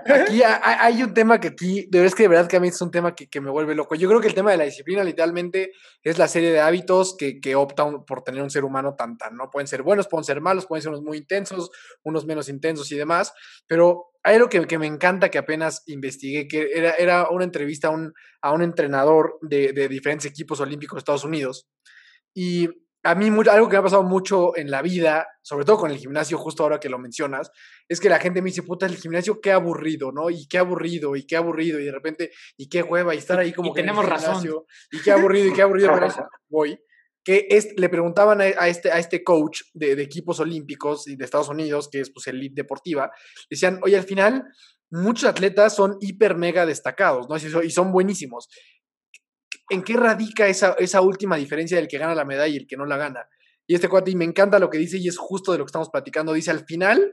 [0.04, 2.68] Aquí hay un tema que aquí, de verdad es que de verdad que a mí
[2.68, 3.94] es un tema que, me vuelve loco.
[3.94, 7.40] Yo creo que el tema de la disciplina literalmente es la serie de hábitos que,
[7.40, 9.50] que optan por tener un ser humano tan tan, ¿no?
[9.50, 11.70] Pueden ser buenos, pueden ser malos, pueden ser unos muy intensos,
[12.02, 13.32] unos menos intensos y demás,
[13.66, 17.88] pero hay algo que, que me encanta que apenas investigué, que era, era una entrevista
[17.88, 21.68] a un, a un entrenador de, de diferentes equipos olímpicos de Estados Unidos
[22.34, 22.68] y
[23.04, 25.98] a mí algo que me ha pasado mucho en la vida, sobre todo con el
[25.98, 27.50] gimnasio, justo ahora que lo mencionas,
[27.86, 30.30] es que la gente me dice, puta, el gimnasio qué aburrido, ¿no?
[30.30, 33.52] Y qué aburrido, y qué aburrido, y de repente, y qué hueva, y estar ahí
[33.52, 34.42] como y tenemos razón.
[34.90, 36.78] Y qué aburrido, y qué aburrido, pero eso voy.
[37.22, 41.50] Que es, le preguntaban a, este, a este coach de, equipos olímpicos y de Estados
[41.50, 43.10] Unidos, que es pues el Elite Deportiva,
[43.50, 44.44] decían, oye, al final,
[44.90, 47.36] muchos atletas son hiper mega destacados, ¿no?
[47.62, 48.48] Y son buenísimos.
[49.68, 52.76] ¿En qué radica esa, esa última diferencia del que gana la medalla y el que
[52.76, 53.28] no la gana?
[53.66, 55.70] Y este cuate, y me encanta lo que dice y es justo de lo que
[55.70, 57.12] estamos platicando, dice, al final,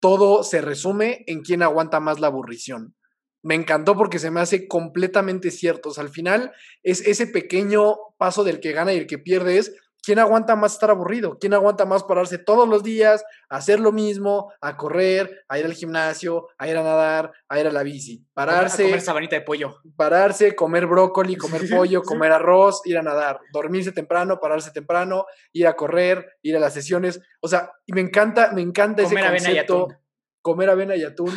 [0.00, 2.96] todo se resume en quién aguanta más la aburrición.
[3.44, 5.88] Me encantó porque se me hace completamente cierto.
[5.88, 9.58] O sea, al final es ese pequeño paso del que gana y el que pierde
[9.58, 11.38] es ¿quién aguanta más estar aburrido?
[11.38, 15.64] ¿Quién aguanta más pararse todos los días, a hacer lo mismo, a correr, a ir
[15.64, 18.26] al gimnasio, a ir a nadar, a ir a la bici?
[18.34, 18.82] Pararse.
[18.82, 19.76] A comer sabanita de pollo.
[19.96, 25.66] Pararse, comer brócoli, comer pollo, comer arroz, ir a nadar, dormirse temprano, pararse temprano, ir
[25.66, 27.20] a correr, ir a las sesiones.
[27.40, 29.88] O sea, me encanta, me encanta ese concepto.
[30.42, 31.32] Comer avena y atún.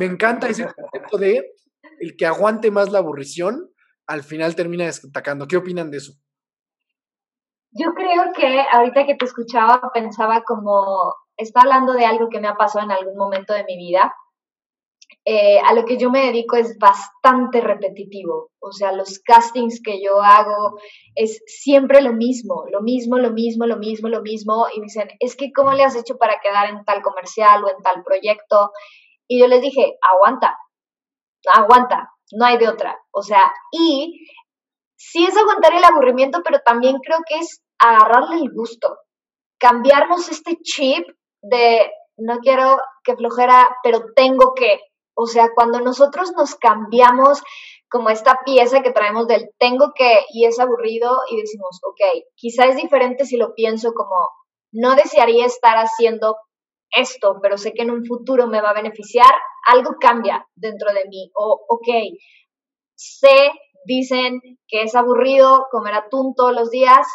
[0.00, 1.54] me encanta ese concepto de
[2.00, 3.70] el que aguante más la aburrición,
[4.06, 5.46] al final termina destacando.
[5.46, 6.14] ¿Qué opinan de eso?
[7.72, 12.48] Yo creo que ahorita que te escuchaba pensaba como, está hablando de algo que me
[12.48, 14.14] ha pasado en algún momento de mi vida.
[15.24, 20.02] Eh, a lo que yo me dedico es bastante repetitivo, o sea, los castings que
[20.02, 20.78] yo hago
[21.14, 25.08] es siempre lo mismo, lo mismo, lo mismo, lo mismo, lo mismo, y me dicen,
[25.20, 28.70] es que ¿cómo le has hecho para quedar en tal comercial o en tal proyecto?
[29.26, 30.58] Y yo les dije, aguanta,
[31.54, 34.26] aguanta, no hay de otra, o sea, y
[34.98, 38.98] sí es aguantar el aburrimiento, pero también creo que es agarrarle el gusto,
[39.58, 41.06] cambiarnos este chip
[41.40, 44.80] de no quiero que flojera, pero tengo que.
[45.14, 47.42] O sea, cuando nosotros nos cambiamos
[47.88, 52.66] como esta pieza que traemos del tengo que y es aburrido y decimos, ok, quizá
[52.66, 54.16] es diferente si lo pienso como
[54.72, 56.36] no desearía estar haciendo
[56.90, 59.32] esto, pero sé que en un futuro me va a beneficiar,
[59.66, 61.30] algo cambia dentro de mí.
[61.34, 61.88] O, ok,
[62.94, 63.50] sé
[63.88, 67.06] dicen que es aburrido comer atún todos los días,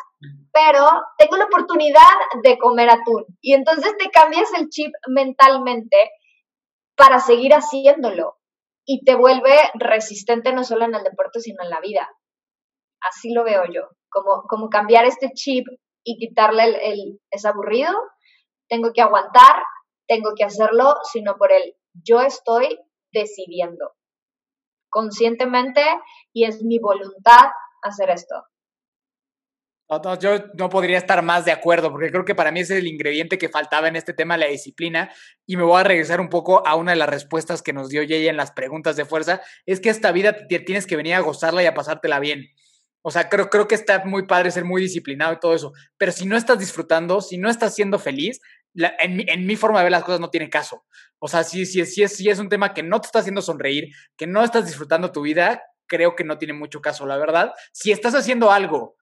[0.51, 0.85] pero
[1.19, 3.25] tengo la oportunidad de comer atún.
[3.41, 5.97] Y entonces te cambias el chip mentalmente
[6.95, 8.37] para seguir haciéndolo
[8.85, 12.09] y te vuelve resistente no solo en el deporte, sino en la vida.
[13.01, 15.67] Así lo veo yo, como, como cambiar este chip
[16.03, 17.93] y quitarle el, el es aburrido,
[18.67, 19.61] tengo que aguantar,
[20.07, 22.79] tengo que hacerlo, sino por el yo estoy
[23.11, 23.93] decidiendo
[24.93, 25.81] conscientemente
[26.31, 27.49] y es mi voluntad
[27.81, 28.35] hacer esto.
[30.19, 33.37] yo no podría estar más de acuerdo, porque creo que para mí es el ingrediente
[33.37, 35.11] que faltaba en este tema, la disciplina.
[35.45, 38.03] Y me voy a regresar un poco a una de las respuestas que nos dio
[38.03, 39.41] Yeye en las preguntas de fuerza.
[39.65, 42.49] Es que esta vida tienes que venir a gozarla y a pasártela bien.
[43.01, 45.73] O sea, creo, creo que está muy padre ser muy disciplinado y todo eso.
[45.97, 48.39] Pero si no estás disfrutando, si no estás siendo feliz,
[48.75, 50.85] en, mi, en, mi, forma de ver las cosas no tiene caso.
[51.19, 53.41] O sea, si, si, si, es, si es un tema que no te está haciendo
[53.41, 57.53] sonreír, que no estás disfrutando tu vida, creo que no tiene mucho caso, la verdad.
[57.71, 58.95] Si estás haciendo algo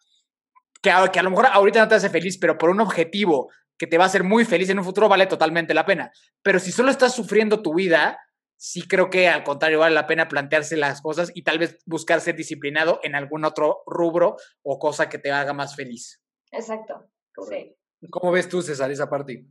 [0.82, 3.49] que a, que a lo mejor ahorita no te hace feliz, pero por un objetivo
[3.78, 6.11] que te va a hacer muy feliz en un futuro, vale totalmente la pena.
[6.43, 8.19] Pero si solo estás sufriendo tu vida,
[8.55, 12.22] sí creo que al contrario vale la pena plantearse las cosas y tal vez buscar
[12.22, 16.22] ser disciplinado en algún otro rubro o cosa que te haga más feliz.
[16.51, 17.09] Exacto.
[17.49, 17.76] Sí.
[18.09, 19.47] ¿Cómo ves tú, César, esa parte?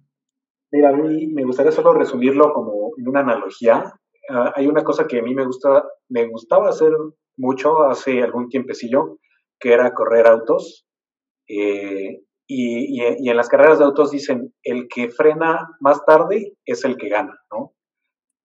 [0.72, 3.92] Mira, a mí me gustaría solo resumirlo como en una analogía.
[4.28, 6.92] Uh, hay una cosa que a mí me gusta, me gustaba hacer
[7.36, 9.18] mucho hace algún tiempecillo,
[9.58, 10.86] que era correr autos.
[11.48, 16.56] Eh, y, y, y, en las carreras de autos dicen, el que frena más tarde
[16.64, 17.74] es el que gana, ¿no?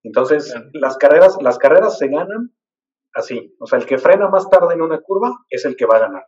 [0.03, 2.55] Entonces, las, carreras, las carreras se ganan
[3.15, 3.55] así.
[3.59, 6.01] O sea, el que frena más tarde en una curva es el que va a
[6.01, 6.25] ganar.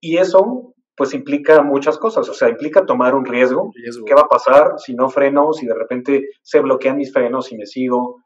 [0.00, 3.70] Y eso pues implica muchas cosas, o sea, implica tomar un riesgo.
[3.74, 4.04] riesgo.
[4.04, 7.56] ¿Qué va a pasar si no freno, si de repente se bloquean mis frenos y
[7.56, 8.22] me sigo?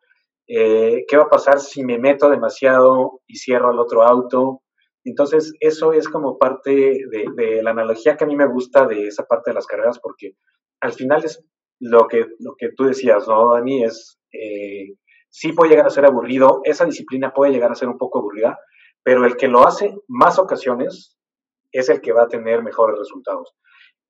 [0.49, 4.63] Eh, ¿Qué va a pasar si me meto demasiado y cierro al otro auto?
[5.05, 9.07] Entonces, eso es como parte de, de, la analogía que a mí me gusta de
[9.07, 10.33] esa parte de las carreras, porque
[10.81, 11.45] al final es
[11.79, 13.85] lo que, lo que tú decías, ¿no, Dani?
[13.85, 14.95] Es, eh,
[15.31, 18.59] sí puede llegar a ser aburrido, esa disciplina puede llegar a ser un poco aburrida,
[19.03, 21.16] pero el que lo hace más ocasiones,
[21.79, 23.55] es el que va a tener mejores resultados.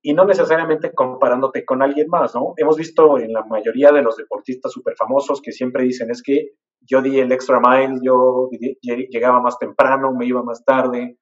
[0.02, 2.52] Y no necesariamente comparándote con alguien más, ¿no?
[2.56, 6.50] Hemos visto en la mayoría de los deportistas súper famosos que siempre dicen es que
[6.80, 8.48] yo di el extra mile, yo
[8.80, 11.18] llegaba más temprano, me iba más tarde,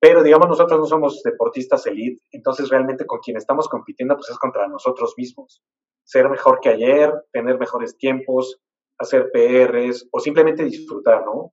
[0.00, 4.38] pero digamos nosotros no somos deportistas elite, entonces realmente con quien estamos compitiendo pues es
[4.38, 5.62] contra nosotros mismos.
[6.04, 8.60] Ser mejor que ayer, tener mejores tiempos,
[8.98, 11.52] hacer PRs o simplemente disfrutar, ¿no?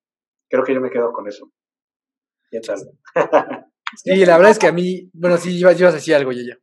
[0.50, 1.52] Creo que yo me quedo con eso.
[2.50, 3.72] ¿Qué tal?
[3.96, 6.58] Sí, la verdad es que a mí, bueno, sí, ibas, ibas a decir algo, Yaya.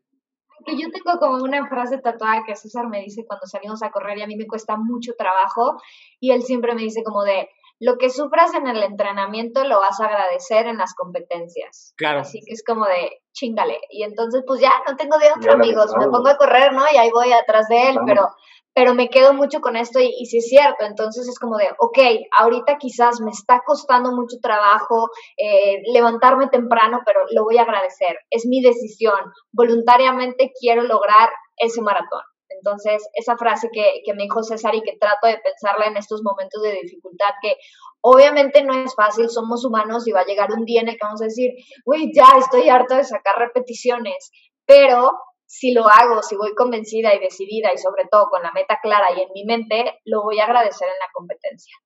[0.64, 4.18] Que yo tengo como una frase tatuada que César me dice cuando salimos a correr
[4.18, 5.80] y a mí me cuesta mucho trabajo
[6.20, 7.49] y él siempre me dice como de,
[7.83, 11.95] lo que sufras en el entrenamiento lo vas a agradecer en las competencias.
[11.97, 12.20] Claro.
[12.20, 13.80] Así que es como de, chingale.
[13.91, 15.93] Y entonces, pues ya no tengo de otro, amigos.
[15.99, 16.85] Me pongo a correr, ¿no?
[16.95, 18.28] Y ahí voy atrás de él, pero
[18.74, 21.68] pero me quedo mucho con esto y, y sí es cierto, entonces es como de,
[21.78, 21.98] ok,
[22.38, 28.16] ahorita quizás me está costando mucho trabajo eh, levantarme temprano, pero lo voy a agradecer,
[28.30, 29.20] es mi decisión,
[29.52, 32.22] voluntariamente quiero lograr ese maratón.
[32.54, 36.22] Entonces, esa frase que, que me dijo César y que trato de pensarla en estos
[36.22, 37.56] momentos de dificultad, que
[38.02, 41.04] obviamente no es fácil, somos humanos y va a llegar un día en el que
[41.04, 41.50] vamos a decir,
[41.86, 44.30] uy, ya estoy harto de sacar repeticiones,
[44.66, 45.12] pero
[45.53, 49.09] si lo hago, si voy convencida y decidida y sobre todo con la meta clara
[49.14, 51.76] y en mi mente, lo voy a agradecer en la competencia.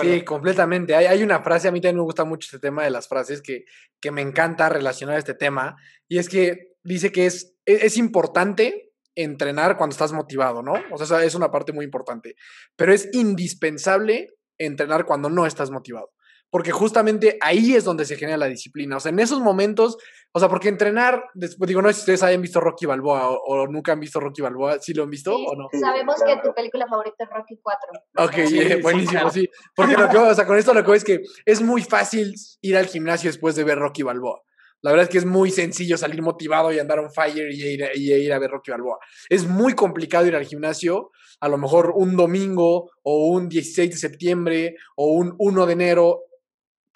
[0.00, 0.96] Sí, completamente.
[0.96, 3.40] Hay, hay, una frase, a mí también me gusta mucho este tema de las frases
[3.40, 3.66] que,
[4.00, 5.76] que me encanta relacionar a este tema,
[6.08, 10.74] y es que dice que es, es, es importante entrenar cuando estás motivado, ¿no?
[10.90, 12.34] O sea, es una parte muy importante,
[12.74, 16.10] pero es indispensable entrenar cuando no estás motivado
[16.50, 18.96] porque justamente ahí es donde se genera la disciplina.
[18.96, 19.98] O sea, en esos momentos,
[20.32, 23.38] o sea, porque entrenar, después digo, no sé si ustedes hayan visto Rocky Balboa o,
[23.46, 25.68] o nunca han visto Rocky Balboa, ¿sí lo han visto sí, o no?
[25.72, 27.90] Sabemos que tu película favorita es Rocky 4.
[28.18, 29.48] Ok, sí, yeah, buenísimo, sí.
[29.74, 32.76] Porque lo que, o sea, con esto lo que es que es muy fácil ir
[32.76, 34.42] al gimnasio después de ver Rocky Balboa.
[34.80, 37.90] La verdad es que es muy sencillo salir motivado y andar on fire y ir,
[37.94, 38.98] y ir a ver Rocky Balboa.
[39.28, 41.10] Es muy complicado ir al gimnasio,
[41.40, 46.22] a lo mejor un domingo o un 16 de septiembre o un 1 de enero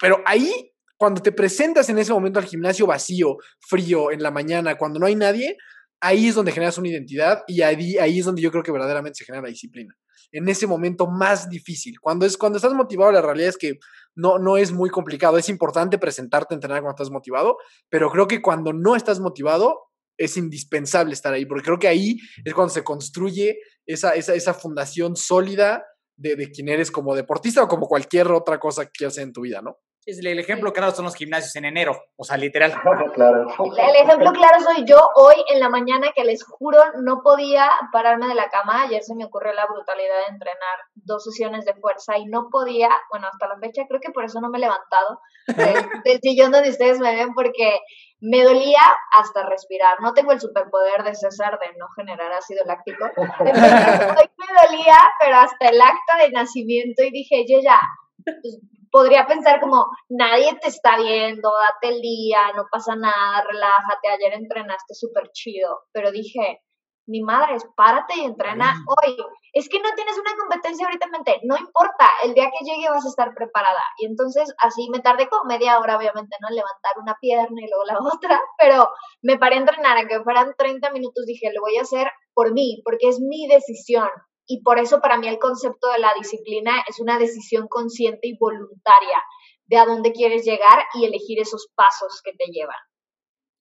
[0.03, 0.72] pero ahí,
[1.03, 5.05] cuando te presentas en ese momento al gimnasio vacío, frío, en la mañana, cuando no
[5.05, 5.57] hay nadie,
[5.99, 9.17] ahí es donde generas una identidad y ahí, ahí es donde yo creo que verdaderamente
[9.17, 9.93] se genera la disciplina.
[10.31, 11.99] En ese momento más difícil.
[11.99, 13.79] Cuando, es, cuando estás motivado, la realidad es que
[14.15, 15.37] no, no es muy complicado.
[15.37, 17.57] Es importante presentarte, entrenar cuando estás motivado,
[17.89, 19.81] pero creo que cuando no estás motivado,
[20.17, 24.53] es indispensable estar ahí, porque creo que ahí es cuando se construye esa, esa, esa
[24.53, 25.83] fundación sólida
[26.15, 29.33] de, de quién eres como deportista o como cualquier otra cosa que quieras hacer en
[29.33, 29.79] tu vida, ¿no?
[30.05, 32.73] Es el ejemplo claro son los gimnasios en enero, o sea, literal.
[33.13, 33.47] claro.
[33.77, 38.27] El ejemplo claro soy yo hoy en la mañana que les juro no podía pararme
[38.27, 38.83] de la cama.
[38.83, 42.89] Ayer se me ocurrió la brutalidad de entrenar dos sesiones de fuerza y no podía,
[43.11, 45.55] bueno, hasta la fecha creo que por eso no me he levantado del,
[46.03, 47.79] del sillón donde ustedes me ven porque
[48.25, 48.79] me dolía
[49.19, 49.99] hasta respirar.
[50.01, 53.05] No tengo el superpoder de César de no generar ácido láctico.
[53.05, 53.37] Entonces,
[54.17, 57.81] hoy me dolía, pero hasta el acta de nacimiento y dije, yo ya,
[58.23, 58.59] pues,
[58.93, 64.33] podría pensar como, nadie te está viendo, date el día, no pasa nada, relájate, ayer
[64.33, 66.61] entrenaste súper chido, pero dije,
[67.07, 69.17] ni madres, párate y entrena hoy.
[69.51, 72.87] Es que no tienes una competencia ahorita en mente, no importa, el día que llegue
[72.87, 73.81] vas a estar preparada.
[73.97, 76.49] Y entonces así me tardé como media hora, obviamente, ¿no?
[76.49, 78.89] Levantar una pierna y luego la otra, pero
[79.23, 82.79] me paré a entrenar, aunque fueran 30 minutos, dije, lo voy a hacer por mí,
[82.85, 84.09] porque es mi decisión.
[84.45, 88.37] Y por eso para mí el concepto de la disciplina es una decisión consciente y
[88.37, 89.21] voluntaria
[89.65, 92.75] de a dónde quieres llegar y elegir esos pasos que te llevan.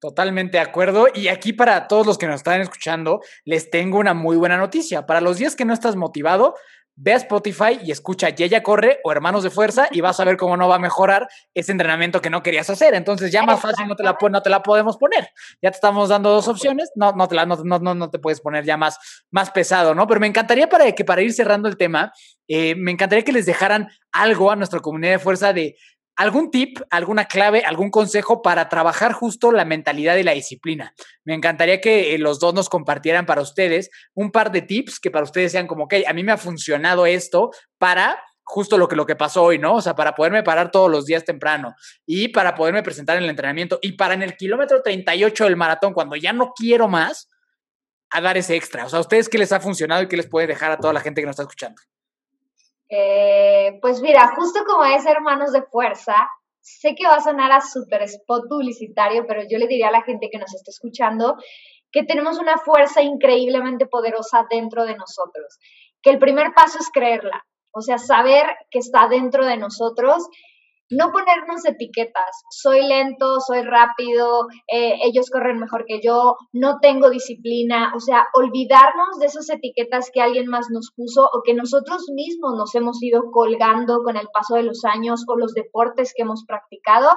[0.01, 1.07] Totalmente de acuerdo.
[1.15, 5.07] Y aquí para todos los que nos están escuchando, les tengo una muy buena noticia.
[5.07, 6.57] Para los días que no estás motivado,
[6.97, 10.37] ve a Spotify y escucha Yaya Corre o Hermanos de Fuerza y vas a ver
[10.37, 12.95] cómo no va a mejorar ese entrenamiento que no querías hacer.
[12.95, 15.31] Entonces ya más fácil no te la, no te la podemos poner.
[15.63, 16.91] Ya te estamos dando dos opciones.
[16.95, 18.99] No, no, te, la, no, no, no te puedes poner ya más,
[19.31, 20.07] más pesado, ¿no?
[20.07, 22.13] Pero me encantaría para que para ir cerrando el tema,
[22.49, 25.77] eh, me encantaría que les dejaran algo a nuestra comunidad de fuerza de
[26.17, 30.95] ¿Algún tip, alguna clave, algún consejo para trabajar justo la mentalidad y la disciplina?
[31.25, 35.11] Me encantaría que eh, los dos nos compartieran para ustedes un par de tips que
[35.11, 38.97] para ustedes sean como, ok, a mí me ha funcionado esto para justo lo que,
[38.97, 39.77] lo que pasó hoy, ¿no?
[39.77, 43.31] O sea, para poderme parar todos los días temprano y para poderme presentar en el
[43.31, 47.31] entrenamiento y para en el kilómetro 38 del maratón, cuando ya no quiero más,
[48.11, 48.85] a dar ese extra.
[48.85, 50.93] O sea, ¿a ustedes qué les ha funcionado y qué les puede dejar a toda
[50.93, 51.81] la gente que nos está escuchando?
[52.95, 56.29] Eh, pues mira, justo como es Hermanos de Fuerza,
[56.61, 60.03] sé que va a sonar a súper spot publicitario, pero yo le diría a la
[60.03, 61.37] gente que nos está escuchando
[61.91, 65.59] que tenemos una fuerza increíblemente poderosa dentro de nosotros,
[66.03, 70.29] que el primer paso es creerla, o sea, saber que está dentro de nosotros
[70.93, 77.11] no ponernos etiquetas, soy lento, soy rápido, eh, ellos corren mejor que yo, no tengo
[77.11, 82.05] disciplina, o sea, olvidarnos de esas etiquetas que alguien más nos puso o que nosotros
[82.15, 86.23] mismos nos hemos ido colgando con el paso de los años o los deportes que
[86.23, 87.09] hemos practicado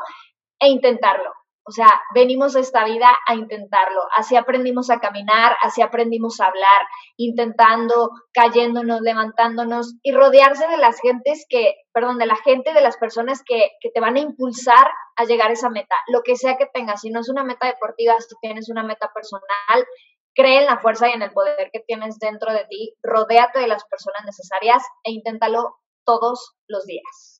[0.59, 1.31] e intentarlo.
[1.67, 4.01] O sea, venimos a esta vida a intentarlo.
[4.15, 6.87] Así aprendimos a caminar, así aprendimos a hablar,
[7.17, 12.97] intentando, cayéndonos, levantándonos y rodearse de las gentes que, perdón, de la gente, de las
[12.97, 15.95] personas que, que te van a impulsar a llegar a esa meta.
[16.07, 19.11] Lo que sea que tengas, si no es una meta deportiva, si tienes una meta
[19.11, 19.87] personal,
[20.35, 23.67] cree en la fuerza y en el poder que tienes dentro de ti, rodéate de
[23.67, 27.34] las personas necesarias e inténtalo todos los días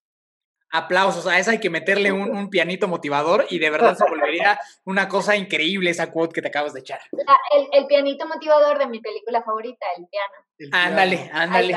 [0.78, 1.28] aplausos.
[1.28, 5.36] A esa hay que meterle un, pianito motivador y de verdad se volvería una cosa
[5.36, 7.00] increíble esa quote que te acabas de echar.
[7.72, 10.34] El, pianito motivador de mi película favorita, el piano.
[10.72, 11.76] ándale, ándale.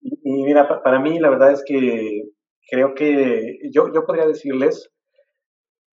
[0.00, 2.22] Y, mira, para mí la verdad es que
[2.68, 4.90] creo que yo, yo podría decirles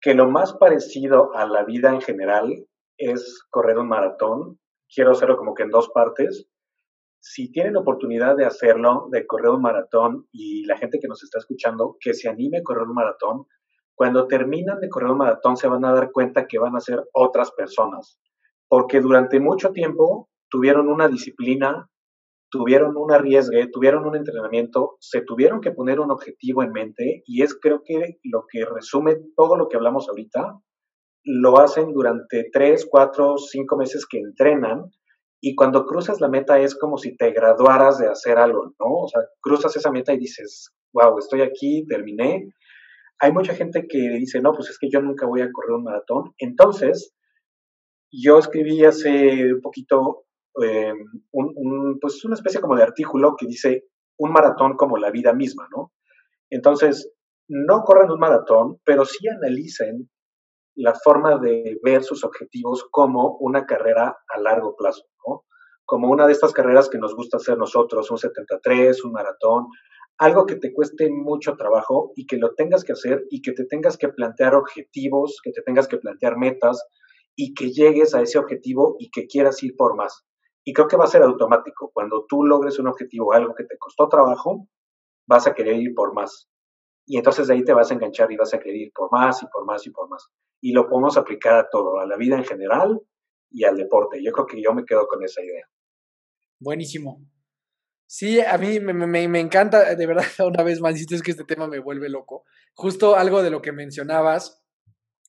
[0.01, 2.66] que lo más parecido a la vida en general
[2.97, 4.59] es correr un maratón.
[4.93, 6.49] Quiero hacerlo como que en dos partes
[7.21, 11.39] si tienen oportunidad de hacerlo, de correr un maratón y la gente que nos está
[11.39, 13.45] escuchando, que se anime a correr un maratón,
[13.95, 17.03] cuando terminan de correr un maratón se van a dar cuenta que van a ser
[17.12, 18.18] otras personas,
[18.68, 21.91] porque durante mucho tiempo tuvieron una disciplina,
[22.51, 27.43] tuvieron un arriesgue, tuvieron un entrenamiento, se tuvieron que poner un objetivo en mente y
[27.43, 30.59] es creo que lo que resume todo lo que hablamos ahorita,
[31.23, 34.91] lo hacen durante tres, cuatro, cinco meses que entrenan
[35.41, 39.05] y cuando cruzas la meta es como si te graduaras de hacer algo, ¿no?
[39.05, 42.53] O sea, cruzas esa meta y dices, wow, estoy aquí, terminé.
[43.18, 45.84] Hay mucha gente que dice, no, pues es que yo nunca voy a correr un
[45.84, 46.34] maratón.
[46.38, 47.14] Entonces,
[48.12, 50.24] yo escribí hace un poquito
[51.32, 53.84] un, pues una especie como de artículo que dice
[54.18, 55.93] un maratón como la vida misma, ¿no?
[56.51, 57.11] Entonces,
[57.49, 60.11] no corran un maratón, pero sí analicen
[60.81, 65.05] la forma de ver sus objetivos como una carrera a largo plazo.
[65.85, 69.66] Como una de estas carreras que nos gusta hacer nosotros, un 73, un maratón,
[70.18, 73.64] algo que te cueste mucho trabajo y que lo tengas que hacer y que te
[73.64, 76.83] tengas que plantear objetivos, que te tengas que plantear metas
[77.37, 80.24] y que llegues a ese objetivo y que quieras ir por más.
[80.64, 81.91] Y creo que va a ser automático.
[81.93, 84.66] Cuando tú logres un objetivo, algo que te costó trabajo,
[85.26, 86.49] vas a querer ir por más.
[87.11, 89.43] Y entonces de ahí te vas a enganchar y vas a querer ir por más
[89.43, 90.31] y por más y por más
[90.61, 93.01] y lo podemos aplicar a todo, a la vida en general
[93.51, 94.23] y al deporte.
[94.23, 95.67] Yo creo que yo me quedo con esa idea.
[96.59, 97.25] Buenísimo.
[98.07, 101.79] Sí, a mí me, encanta, de verdad, una vez más, es que este tema me
[101.79, 102.45] vuelve loco.
[102.75, 104.63] Justo algo de lo que mencionabas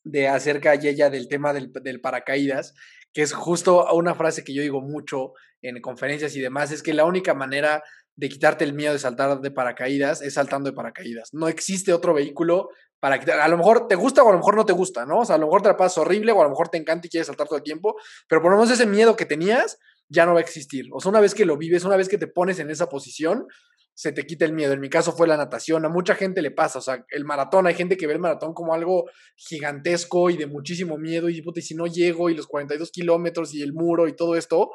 [0.04, 2.74] de acerca, ella del tema del paracaídas,
[3.14, 6.94] que es justo una frase que yo digo mucho en conferencias y demás, es que
[6.94, 7.84] la única manera
[8.16, 11.34] de quitarte el miedo de saltar de paracaídas es saltando de paracaídas.
[11.34, 13.40] No existe otro vehículo para quitar.
[13.40, 15.20] A lo mejor te gusta o a lo mejor no te gusta, ¿no?
[15.20, 17.08] O sea, a lo mejor te la pasas horrible o a lo mejor te encanta
[17.08, 17.96] y quieres saltar todo el tiempo,
[18.28, 20.86] pero por lo menos ese miedo que tenías ya no va a existir.
[20.92, 23.48] O sea, una vez que lo vives, una vez que te pones en esa posición,
[23.94, 24.74] se te quita el miedo.
[24.74, 27.68] En mi caso fue la natación, a mucha gente le pasa, o sea, el maratón,
[27.68, 31.60] hay gente que ve el maratón como algo gigantesco y de muchísimo miedo y, puta,
[31.60, 34.72] y si no llego y los 42 kilómetros y el muro y todo esto,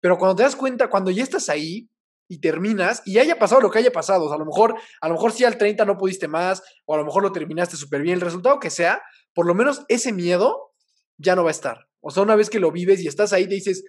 [0.00, 1.88] pero cuando te das cuenta, cuando ya estás ahí
[2.28, 5.14] y terminas y haya pasado lo que haya pasado, o a lo mejor, a lo
[5.14, 8.14] mejor si al 30 no pudiste más o a lo mejor lo terminaste súper bien,
[8.14, 9.02] el resultado que sea,
[9.34, 10.72] por lo menos ese miedo
[11.18, 11.88] ya no va a estar.
[12.00, 13.84] O sea, una vez que lo vives y estás ahí, te dices,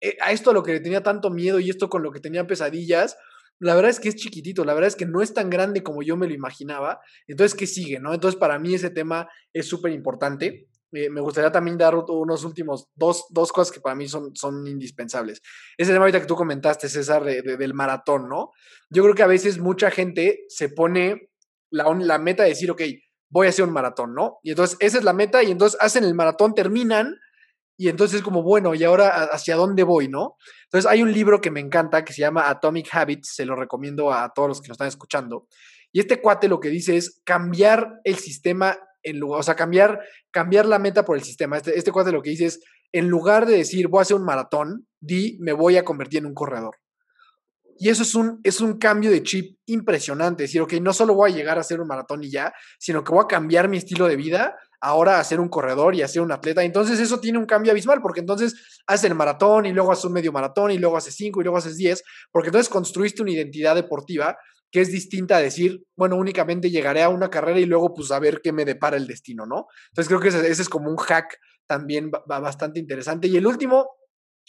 [0.00, 2.20] eh, a esto a lo que le tenía tanto miedo y esto con lo que
[2.20, 3.16] tenía pesadillas,
[3.60, 6.02] la verdad es que es chiquitito, la verdad es que no es tan grande como
[6.02, 7.00] yo me lo imaginaba.
[7.28, 8.00] Entonces, ¿qué sigue?
[8.00, 8.14] ¿no?
[8.14, 10.68] Entonces, para mí ese tema es súper importante.
[10.92, 14.66] Eh, me gustaría también dar unos últimos dos, dos, cosas que para mí son, son
[14.66, 15.40] indispensables.
[15.76, 18.50] Ese tema ahorita que tú comentaste, César, del maratón, ¿no?
[18.88, 21.30] Yo creo que a veces mucha gente se pone
[21.70, 22.82] la, la meta de decir, ok,
[23.28, 24.38] voy a hacer un maratón, ¿no?
[24.42, 27.14] Y entonces esa es la meta y entonces hacen el maratón, terminan
[27.80, 30.36] y entonces es como, bueno, ¿y ahora hacia dónde voy, no?
[30.64, 34.12] Entonces hay un libro que me encanta que se llama Atomic Habits, se lo recomiendo
[34.12, 35.46] a todos los que nos están escuchando.
[35.90, 39.98] Y este cuate lo que dice es cambiar el sistema en lugar, o sea, cambiar,
[40.30, 41.56] cambiar la meta por el sistema.
[41.56, 42.60] Este, este cuate lo que dice es,
[42.92, 46.26] en lugar de decir voy a hacer un maratón, di me voy a convertir en
[46.26, 46.76] un corredor.
[47.78, 50.42] Y eso es un, es un cambio de chip impresionante.
[50.42, 53.14] Decir, ok, no solo voy a llegar a hacer un maratón y ya, sino que
[53.14, 56.22] voy a cambiar mi estilo de vida ahora a ser un corredor y a ser
[56.22, 56.62] un atleta.
[56.62, 58.54] Entonces eso tiene un cambio abismal, porque entonces
[58.86, 61.58] haces el maratón y luego haces un medio maratón y luego haces cinco y luego
[61.58, 62.02] haces diez,
[62.32, 64.36] porque entonces construiste una identidad deportiva
[64.72, 68.20] que es distinta a decir, bueno, únicamente llegaré a una carrera y luego pues a
[68.20, 69.66] ver qué me depara el destino, ¿no?
[69.90, 73.26] Entonces creo que ese, es como un hack también bastante interesante.
[73.28, 73.88] Y el último,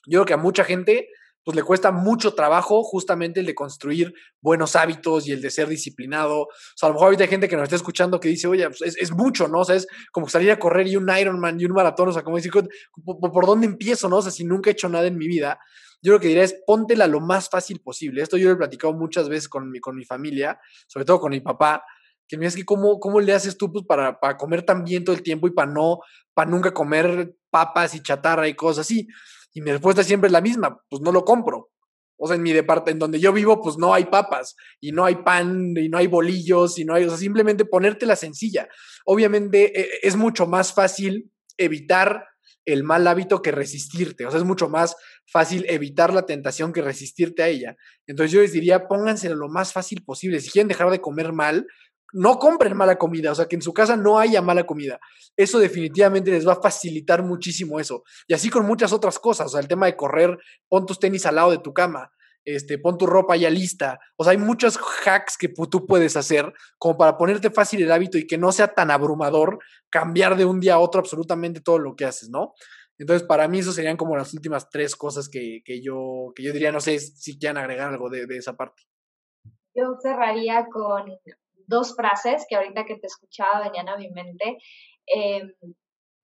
[0.05, 1.07] yo creo que a mucha gente
[1.43, 5.67] pues le cuesta mucho trabajo justamente el de construir buenos hábitos y el de ser
[5.67, 6.41] disciplinado.
[6.41, 8.95] O sea, a lo mejor hay gente que nos está escuchando que dice, oye, pues
[8.97, 9.59] es, mucho, ¿no?
[9.59, 12.23] O sea, es como salir a correr y un Ironman y un maratón, o sea,
[12.23, 14.17] como decir, ¿por, dónde empiezo, no?
[14.17, 15.59] O sea, si nunca he hecho nada en mi vida,
[16.01, 18.21] yo lo que diría es póntela lo más fácil posible.
[18.21, 21.31] Esto yo lo he platicado muchas veces con mi, con mi familia, sobre todo con
[21.31, 21.83] mi papá,
[22.27, 25.03] que me dice que cómo, cómo le haces tú pues, para, para comer tan bien
[25.03, 25.99] todo el tiempo y para no,
[26.33, 29.07] para nunca comer papas y chatarra y cosas así.
[29.53, 31.69] Y mi respuesta siempre es la misma, pues no lo compro.
[32.17, 35.05] O sea, en mi departamento, en donde yo vivo, pues no hay papas, y no
[35.05, 38.69] hay pan, y no hay bolillos, y no hay, o sea, simplemente ponértela sencilla.
[39.05, 42.25] Obviamente e, e, es mucho más fácil evitar
[42.65, 44.25] el mal hábito que resistirte.
[44.25, 44.95] O sea, es mucho más
[45.25, 47.75] fácil evitar la tentación que resistirte a ella.
[48.05, 50.39] Entonces yo les diría, pónganselo lo más fácil posible.
[50.41, 51.65] Si quieren dejar de comer mal,
[52.13, 54.99] no compren mala comida, o sea, que en su casa no haya mala comida.
[55.37, 58.03] Eso definitivamente les va a facilitar muchísimo eso.
[58.27, 60.37] Y así con muchas otras cosas, o sea, el tema de correr,
[60.69, 62.11] pon tus tenis al lado de tu cama,
[62.43, 63.99] este, pon tu ropa ya lista.
[64.17, 68.17] O sea, hay muchos hacks que tú puedes hacer como para ponerte fácil el hábito
[68.17, 69.59] y que no sea tan abrumador
[69.89, 72.53] cambiar de un día a otro absolutamente todo lo que haces, ¿no?
[72.97, 76.71] Entonces, para mí, eso serían como las últimas tres cosas que, yo, que yo diría,
[76.71, 78.83] no sé si quieran agregar algo de, de esa parte.
[79.73, 81.09] Yo cerraría con
[81.67, 84.57] dos frases que ahorita que te escuchaba venían a mi mente.
[85.05, 85.51] Em,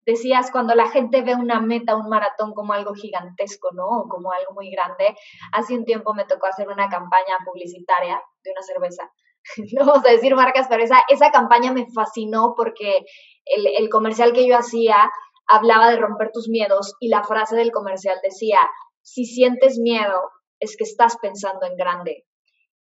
[0.06, 3.86] decías, cuando la gente ve una meta, un maratón como algo gigantesco, ¿no?
[3.88, 5.16] O como algo muy grande.
[5.54, 9.12] Hace un tiempo me tocó hacer una campaña publicitaria de una cerveza.
[9.74, 13.04] No vamos a decir marcas, pero esa, campaña me fascinó porque
[13.46, 15.12] el comercial que yo hacía
[15.48, 18.60] hablaba de romper tus miedos y la frase del comercial decía,
[19.02, 22.26] si sientes miedo, es que estás pensando en grande.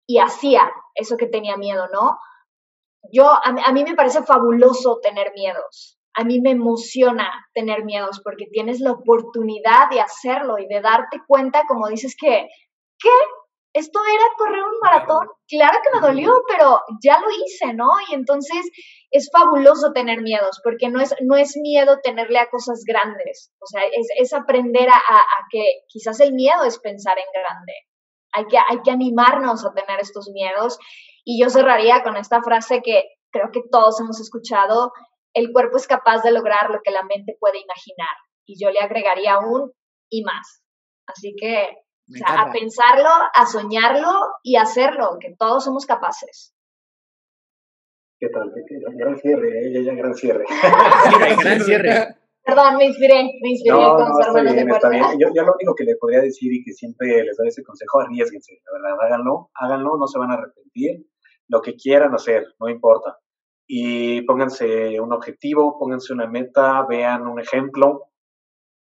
[0.07, 2.17] Y hacía eso que tenía miedo, ¿no?
[3.11, 5.97] yo, a, mí me parece fabuloso tener miedos.
[6.15, 11.21] A mí me emociona tener miedos porque tienes la oportunidad de hacerlo y de darte
[11.27, 12.47] cuenta, como dices, que,
[12.99, 13.09] ¿qué?
[13.73, 15.27] Esto era correr un maratón.
[15.47, 17.89] Claro que me dolió, pero ya lo hice, ¿no?
[18.09, 18.65] Y entonces
[19.11, 23.51] es fabuloso tener miedos, porque no es, no es miedo tenerle a cosas grandes.
[23.59, 23.81] O sea,
[24.17, 27.73] es, aprender a, a, que quizás el miedo es pensar en grande.
[28.37, 30.77] Hay que, hay que animarnos a tener estos miedos
[31.25, 34.91] y yo cerraría con esta frase que creo que todos hemos escuchado,
[35.33, 38.15] el cuerpo es capaz de lograr lo que la mente puede imaginar.
[38.45, 39.71] Y yo le agregaría aún
[40.09, 40.63] y más.
[41.07, 41.67] Así que
[42.25, 44.11] a pensarlo, a soñarlo
[44.43, 46.53] y a hacerlo, que todos somos capaces.
[48.19, 48.51] ¿Qué tal?
[48.95, 49.83] Gran cierre, ella ¿eh?
[49.83, 50.45] ya gran cierre.
[51.43, 52.16] gran cierre.
[52.47, 55.03] Perdón, me inspiré, me inspiré no, con no, está bien, está bien.
[55.19, 57.99] Yo, yo, lo único que le podría decir y que siempre les doy ese consejo,
[57.99, 61.05] arriesguense, la verdad, háganlo, háganlo, no se van a arrepentir
[61.49, 63.17] lo que quieran hacer, no importa.
[63.67, 68.05] Y pónganse un objetivo, pónganse una meta, vean un ejemplo.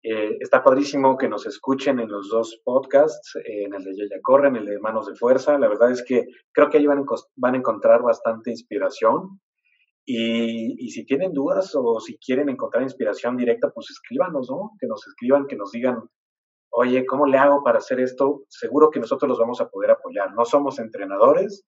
[0.03, 4.47] Eh, está padrísimo que nos escuchen en los dos podcasts, en el de Yaya Corre,
[4.47, 5.57] en el de Manos de Fuerza.
[5.60, 7.03] La verdad es que creo que ahí van,
[7.36, 9.41] van a encontrar bastante inspiración.
[10.12, 14.72] Y, y, si tienen dudas o si quieren encontrar inspiración directa, pues escríbanos, ¿no?
[14.80, 15.97] Que nos escriban, que nos digan,
[16.72, 18.41] oye, ¿cómo le hago para hacer esto?
[18.47, 20.34] Seguro que nosotros los vamos a poder apoyar.
[20.34, 21.64] No somos entrenadores,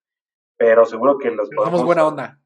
[0.57, 2.39] pero seguro que los Pero somos buena onda.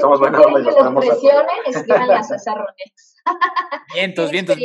[0.00, 1.76] Somos buena ¿Quieren onda y los?
[1.76, 2.20] Escríbanle a.
[3.94, 4.56] Vientos, vientos.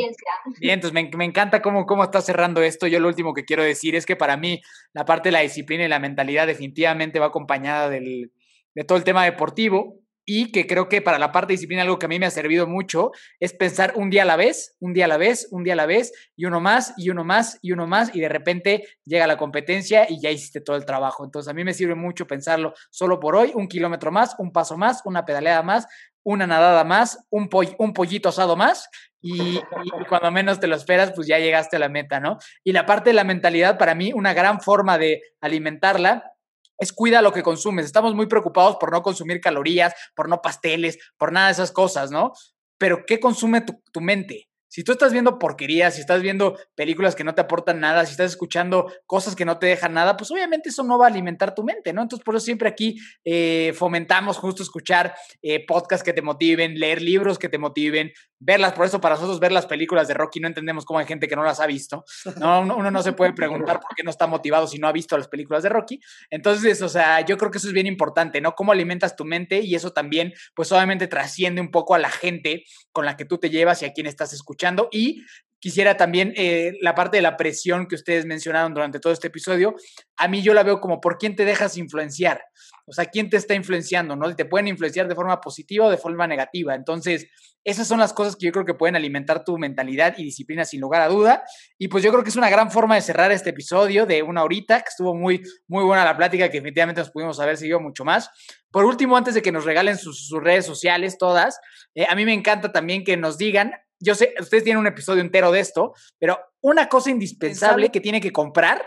[0.60, 2.86] Vientos, me, me encanta cómo, cómo está cerrando esto.
[2.86, 4.62] Yo lo último que quiero decir es que para mí
[4.94, 8.32] la parte de la disciplina y la mentalidad definitivamente va acompañada del,
[8.74, 12.06] de todo el tema deportivo y que creo que para la parte disciplina algo que
[12.06, 13.10] a mí me ha servido mucho
[13.40, 15.76] es pensar un día a la vez, un día a la vez, un día a
[15.76, 19.26] la vez y uno más y uno más y uno más y de repente llega
[19.26, 21.24] la competencia y ya hiciste todo el trabajo.
[21.24, 24.76] Entonces a mí me sirve mucho pensarlo solo por hoy, un kilómetro más, un paso
[24.76, 25.86] más, una pedaleada más,
[26.22, 28.88] una nadada más, un, poll- un pollito asado más
[29.22, 29.58] y
[30.08, 32.38] cuando menos te lo esperas, pues ya llegaste a la meta, ¿no?
[32.64, 36.32] Y la parte de la mentalidad, para mí, una gran forma de alimentarla
[36.80, 37.86] es cuida lo que consumes.
[37.86, 42.10] Estamos muy preocupados por no consumir calorías, por no pasteles, por nada de esas cosas,
[42.10, 42.32] ¿no?
[42.78, 44.48] Pero ¿qué consume tu, mente?
[44.66, 48.12] Si tú estás viendo porquerías, si estás viendo películas que no te aportan nada, si
[48.12, 51.54] estás escuchando cosas que no te dejan nada, pues obviamente eso no va a alimentar
[51.54, 52.02] tu mente, ¿no?
[52.02, 57.02] Entonces por eso siempre aquí eh, fomentamos justo escuchar eh, podcasts que te motiven, leer
[57.02, 58.72] libros que te motiven, verlas.
[58.72, 61.36] Por eso para nosotros ver las películas de Rocky no entendemos cómo hay gente que
[61.36, 62.04] no las ha visto.
[62.38, 64.92] No, uno, uno no se puede preguntar por qué no está motivado si no ha
[64.92, 66.00] visto las películas de Rocky.
[66.30, 68.54] Entonces, o sea, yo creo que eso es bien importante, ¿no?
[68.54, 72.64] Cómo alimentas tu mente y eso también, pues obviamente trasciende un poco a la gente
[72.92, 74.88] con la que tú te llevas y a quien estás escuchando.
[74.90, 75.22] Y
[75.60, 79.76] quisiera también eh, la parte de la presión que ustedes mencionaron durante todo este episodio,
[80.16, 82.42] a mí yo la veo como por quién te dejas influenciar,
[82.86, 84.34] o sea, quién te está influenciando, ¿no?
[84.34, 86.74] Te pueden influenciar de forma positiva o de forma negativa.
[86.74, 87.28] Entonces,
[87.62, 90.80] esas son las cosas que yo creo que pueden alimentar tu mentalidad y disciplina sin
[90.80, 91.44] lugar a duda.
[91.78, 94.42] Y pues yo creo que es una gran forma de cerrar este episodio de una
[94.42, 98.04] horita, que estuvo muy, muy buena la plática, que definitivamente nos pudimos haber seguido mucho
[98.04, 98.30] más.
[98.70, 101.60] Por último, antes de que nos regalen sus, redes sociales, todas,
[101.94, 105.20] eh, a mí me encanta también que nos digan, yo sé, ustedes tienen un episodio
[105.20, 108.82] entero de esto, pero una cosa indispensable que tiene que comprar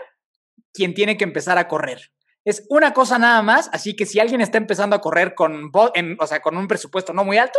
[0.72, 2.10] quien tiene que empezar a correr.
[2.44, 6.16] Es una cosa nada más, así que si alguien está empezando a correr con, en-
[6.20, 7.58] o sea, con un presupuesto no muy alto,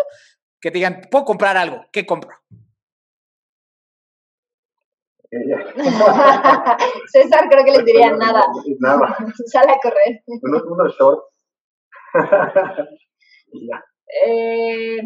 [0.62, 2.38] que te digan, puedo comprar algo, ¿qué compro?
[5.32, 5.38] Eh.
[7.08, 8.44] César creo que les diría nada.
[8.80, 9.18] Nada.
[9.48, 10.24] Sale a correr.
[10.28, 11.24] Unos, unos shorts.
[13.52, 13.84] y ya.
[14.28, 15.00] Eh,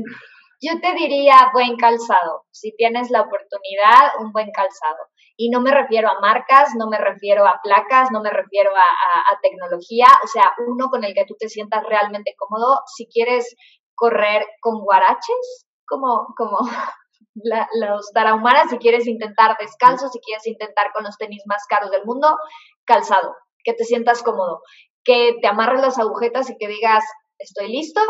[0.61, 2.45] yo te diría buen calzado.
[2.51, 4.97] Si tienes la oportunidad, un buen calzado.
[5.37, 9.39] Y no me refiero a marcas, no me refiero a placas, no me refiero a,
[9.41, 10.07] tecnología.
[10.23, 12.81] O sea, uno con el que tú te sientas realmente cómodo.
[12.97, 13.55] Si quieres
[13.95, 16.59] correr con guaraches, como, como
[17.35, 21.91] la- los tarahumaras, si quieres intentar descalzo, si quieres intentar con los tenis más caros
[21.91, 22.37] del mundo,
[22.85, 23.33] calzado.
[23.63, 24.61] Que te sientas cómodo.
[25.05, 27.05] Que te amarres las agujetas y que digas,
[27.37, 28.01] estoy listo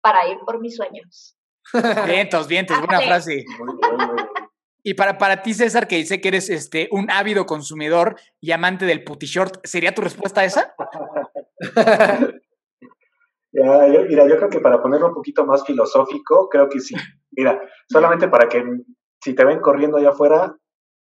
[0.00, 1.35] para ir por mis sueños.
[2.06, 3.06] Vientos, vientos, buena Ándale.
[3.06, 3.44] frase.
[4.82, 8.84] Y para, para ti, César, que dice que eres este, un ávido consumidor y amante
[8.86, 10.74] del puti short, ¿sería tu respuesta a esa?
[13.52, 16.94] Ya, yo- mira, yo creo que para ponerlo un poquito más filosófico, creo que sí.
[17.30, 17.58] Mira,
[17.88, 18.62] solamente para que
[19.22, 20.54] si te ven corriendo allá afuera,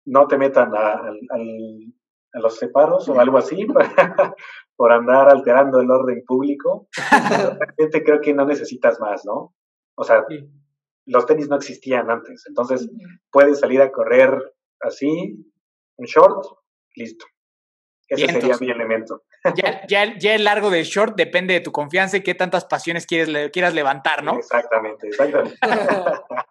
[0.06, 1.02] no te metan a
[2.34, 3.66] los separos o algo así
[4.76, 6.88] por andar alterando el orden público.
[7.58, 9.56] Realmente creo que no necesitas más, ¿no?
[9.96, 10.48] O sea, Sí.
[11.06, 12.90] los tenis no existían antes, entonces
[13.32, 15.36] puedes salir a correr así,
[15.98, 16.46] un short,
[16.96, 17.26] listo.
[18.08, 18.44] Ese Vientos.
[18.44, 19.24] sería mi elemento.
[19.56, 23.06] Ya, ya, ya el largo del short depende de tu confianza y qué tantas pasiones
[23.08, 24.38] quieres, le- quieras levantar, ¿no?
[24.38, 25.58] Exactamente, exactamente.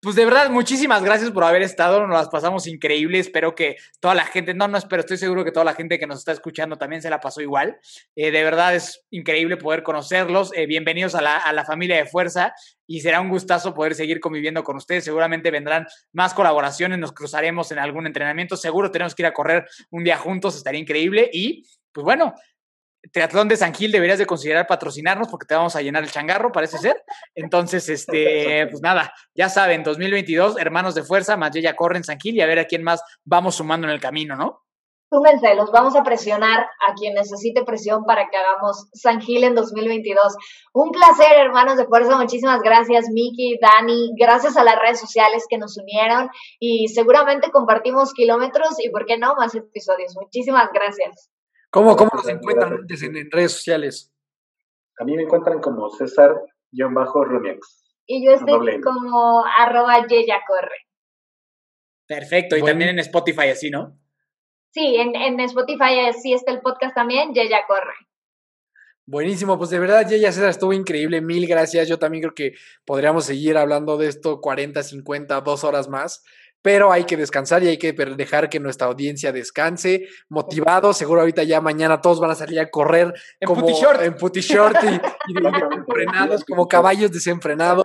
[0.00, 4.14] Pues de verdad, muchísimas gracias por haber estado, nos las pasamos increíble, espero que toda
[4.14, 6.76] la gente, no, no, espero, estoy seguro que toda la gente que nos está escuchando
[6.76, 7.78] también se la pasó igual.
[8.14, 12.06] Eh, de verdad es increíble poder conocerlos, Eh, bienvenidos a la, a la familia de
[12.06, 12.52] Fuerza
[12.86, 17.72] y será un gustazo poder seguir conviviendo con ustedes, seguramente vendrán más colaboraciones, nos cruzaremos
[17.72, 21.66] en algún entrenamiento, seguro tenemos que ir a correr un día juntos, estaría increíble y
[21.92, 22.34] pues bueno.
[23.12, 26.52] Triatlón de San Gil deberías de considerar patrocinarnos porque te vamos a llenar el changarro,
[26.52, 27.04] parece ser.
[27.34, 32.36] Entonces, este, pues nada, ya saben, 2022, hermanos de fuerza, más ya corren San Gil
[32.36, 34.66] y a ver a quién más vamos sumando en el camino, ¿no?
[35.08, 39.54] Súmense, los vamos a presionar a quien necesite presión para que hagamos San Gil en
[39.54, 40.36] 2022.
[40.74, 42.16] Un placer, hermanos de fuerza.
[42.16, 44.10] Muchísimas gracias, Miki, Dani.
[44.18, 46.28] Gracias a las redes sociales que nos unieron
[46.58, 50.16] y seguramente compartimos kilómetros y, ¿por qué no, más episodios?
[50.16, 51.30] Muchísimas gracias.
[51.76, 54.10] ¿Cómo, cómo Gracias, encuentran antes en, en redes sociales?
[54.98, 57.84] A mí me encuentran como César-Rumiax.
[58.06, 60.86] Y yo estoy como arroba Yeya Corre.
[62.06, 62.72] Perfecto, y Bueno.
[62.72, 63.98] también en Spotify así, ¿no?
[64.70, 67.94] Sí, en, en Spotify sí está el podcast también, Yeya Corre.
[69.08, 71.88] Buenísimo, pues de verdad, ya César estuvo increíble, mil gracias.
[71.88, 72.54] Yo también creo que
[72.84, 76.24] podríamos seguir hablando de esto 40, 50, dos horas más,
[76.66, 80.96] pero hay que descansar y hay que dejar que nuestra audiencia descanse, motivados.
[80.96, 84.02] Seguro ahorita ya mañana todos van a salir a correr En como short.
[84.02, 85.34] en puti short y, y
[85.70, 87.84] desenfrenados, como caballos desenfrenados.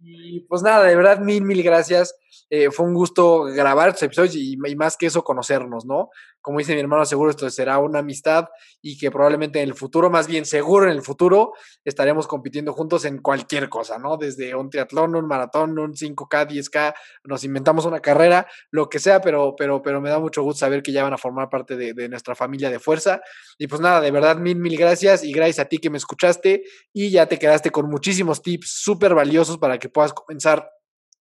[0.00, 2.16] Y pues nada, de verdad, mil, mil gracias.
[2.48, 6.08] Eh, fue un gusto grabar estos episodios y, y más que eso, conocernos, ¿no?
[6.44, 8.50] Como dice mi hermano, seguro esto será una amistad
[8.82, 11.54] y que probablemente en el futuro, más bien seguro en el futuro,
[11.86, 14.18] estaremos compitiendo juntos en cualquier cosa, ¿no?
[14.18, 16.94] Desde un triatlón, un maratón, un 5K, 10K,
[17.24, 20.82] nos inventamos una carrera, lo que sea, pero, pero, pero me da mucho gusto saber
[20.82, 23.22] que ya van a formar parte de, de nuestra familia de fuerza.
[23.56, 26.64] Y pues nada, de verdad, mil, mil gracias y gracias a ti que me escuchaste
[26.92, 30.70] y ya te quedaste con muchísimos tips súper valiosos para que puedas comenzar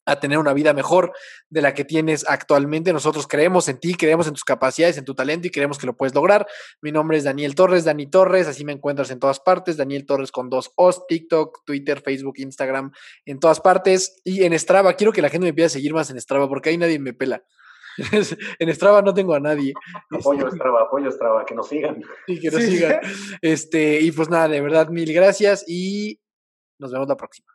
[0.09, 1.13] a tener una vida mejor
[1.49, 2.91] de la que tienes actualmente.
[2.93, 5.95] Nosotros creemos en ti, creemos en tus capacidades, en tu talento y creemos que lo
[5.95, 6.47] puedes lograr.
[6.81, 9.77] Mi nombre es Daniel Torres, Dani Torres, así me encuentras en todas partes.
[9.77, 12.91] Daniel Torres con dos O's, TikTok, Twitter, Facebook, Instagram,
[13.25, 14.19] en todas partes.
[14.23, 16.69] Y en Strava, quiero que la gente me empiece a seguir más en Strava porque
[16.69, 17.43] ahí nadie me pela.
[18.59, 19.73] en Strava no tengo a nadie.
[20.11, 22.01] Apoyo Strava, apoyo Strava, que nos sigan.
[22.27, 22.77] Y que nos Sí.
[22.77, 22.99] sigan.
[23.41, 26.19] Este, y pues nada, de verdad, mil gracias y
[26.79, 27.51] nos vemos la próxima.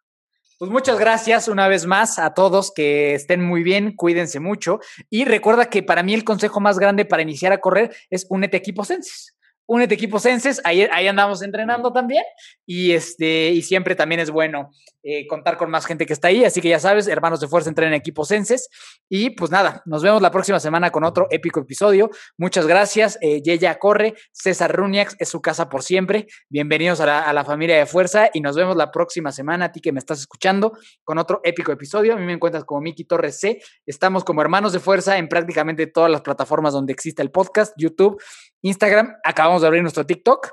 [0.64, 4.80] Pues muchas gracias una vez más a todos, que estén muy bien, cuídense mucho
[5.10, 8.56] y recuerda que para mí el consejo más grande para iniciar a correr es únete
[8.56, 9.33] a Equipo Senses.
[9.66, 12.24] Únete Equipo Senses, ahí, ahí andamos entrenando también
[12.66, 14.70] y, este, y siempre también es bueno
[15.02, 17.68] eh, contar con más gente que está ahí, así que ya sabes, hermanos de fuerza
[17.68, 18.68] entrenen en Equipo Senses
[19.08, 22.10] y pues nada, nos vemos la próxima semana con otro épico episodio.
[22.36, 26.26] Muchas gracias, eh, Yeya Corre, César Runiax es su casa por siempre.
[26.48, 29.72] Bienvenidos a la, a la familia de fuerza y nos vemos la próxima semana, a
[29.72, 30.72] ti que me estás escuchando,
[31.04, 32.14] con otro épico episodio.
[32.14, 33.60] A mí me encuentras como Miki Torres C.
[33.86, 38.20] Estamos como hermanos de fuerza en prácticamente todas las plataformas donde existe el podcast, YouTube,
[38.64, 39.14] Instagram.
[39.22, 40.48] Acabamos de abrir nuestro TikTok.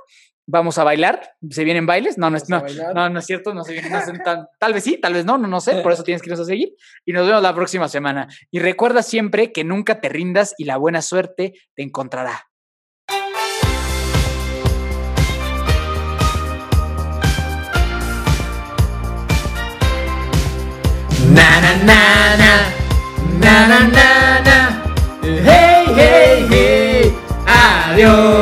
[0.48, 1.22] Vamos a bailar.
[1.50, 2.18] ¿Se vienen bailes?
[2.18, 2.96] No, no, es- Vamos a no, bailar.
[2.96, 3.54] no, no es cierto.
[3.54, 5.76] No se vienen, no son tan- tal vez sí, tal vez no, no, no sé.
[5.82, 6.74] Por eso tienes que irnos a seguir.
[7.06, 8.28] Y nos vemos la próxima semana.
[8.52, 12.48] Y recuerda siempre que nunca te rindas y la buena suerte te encontrará.
[21.38, 22.00] Na na na
[22.42, 22.52] na
[23.44, 24.08] na na na
[24.48, 24.58] na
[28.02, 28.41] Adiós.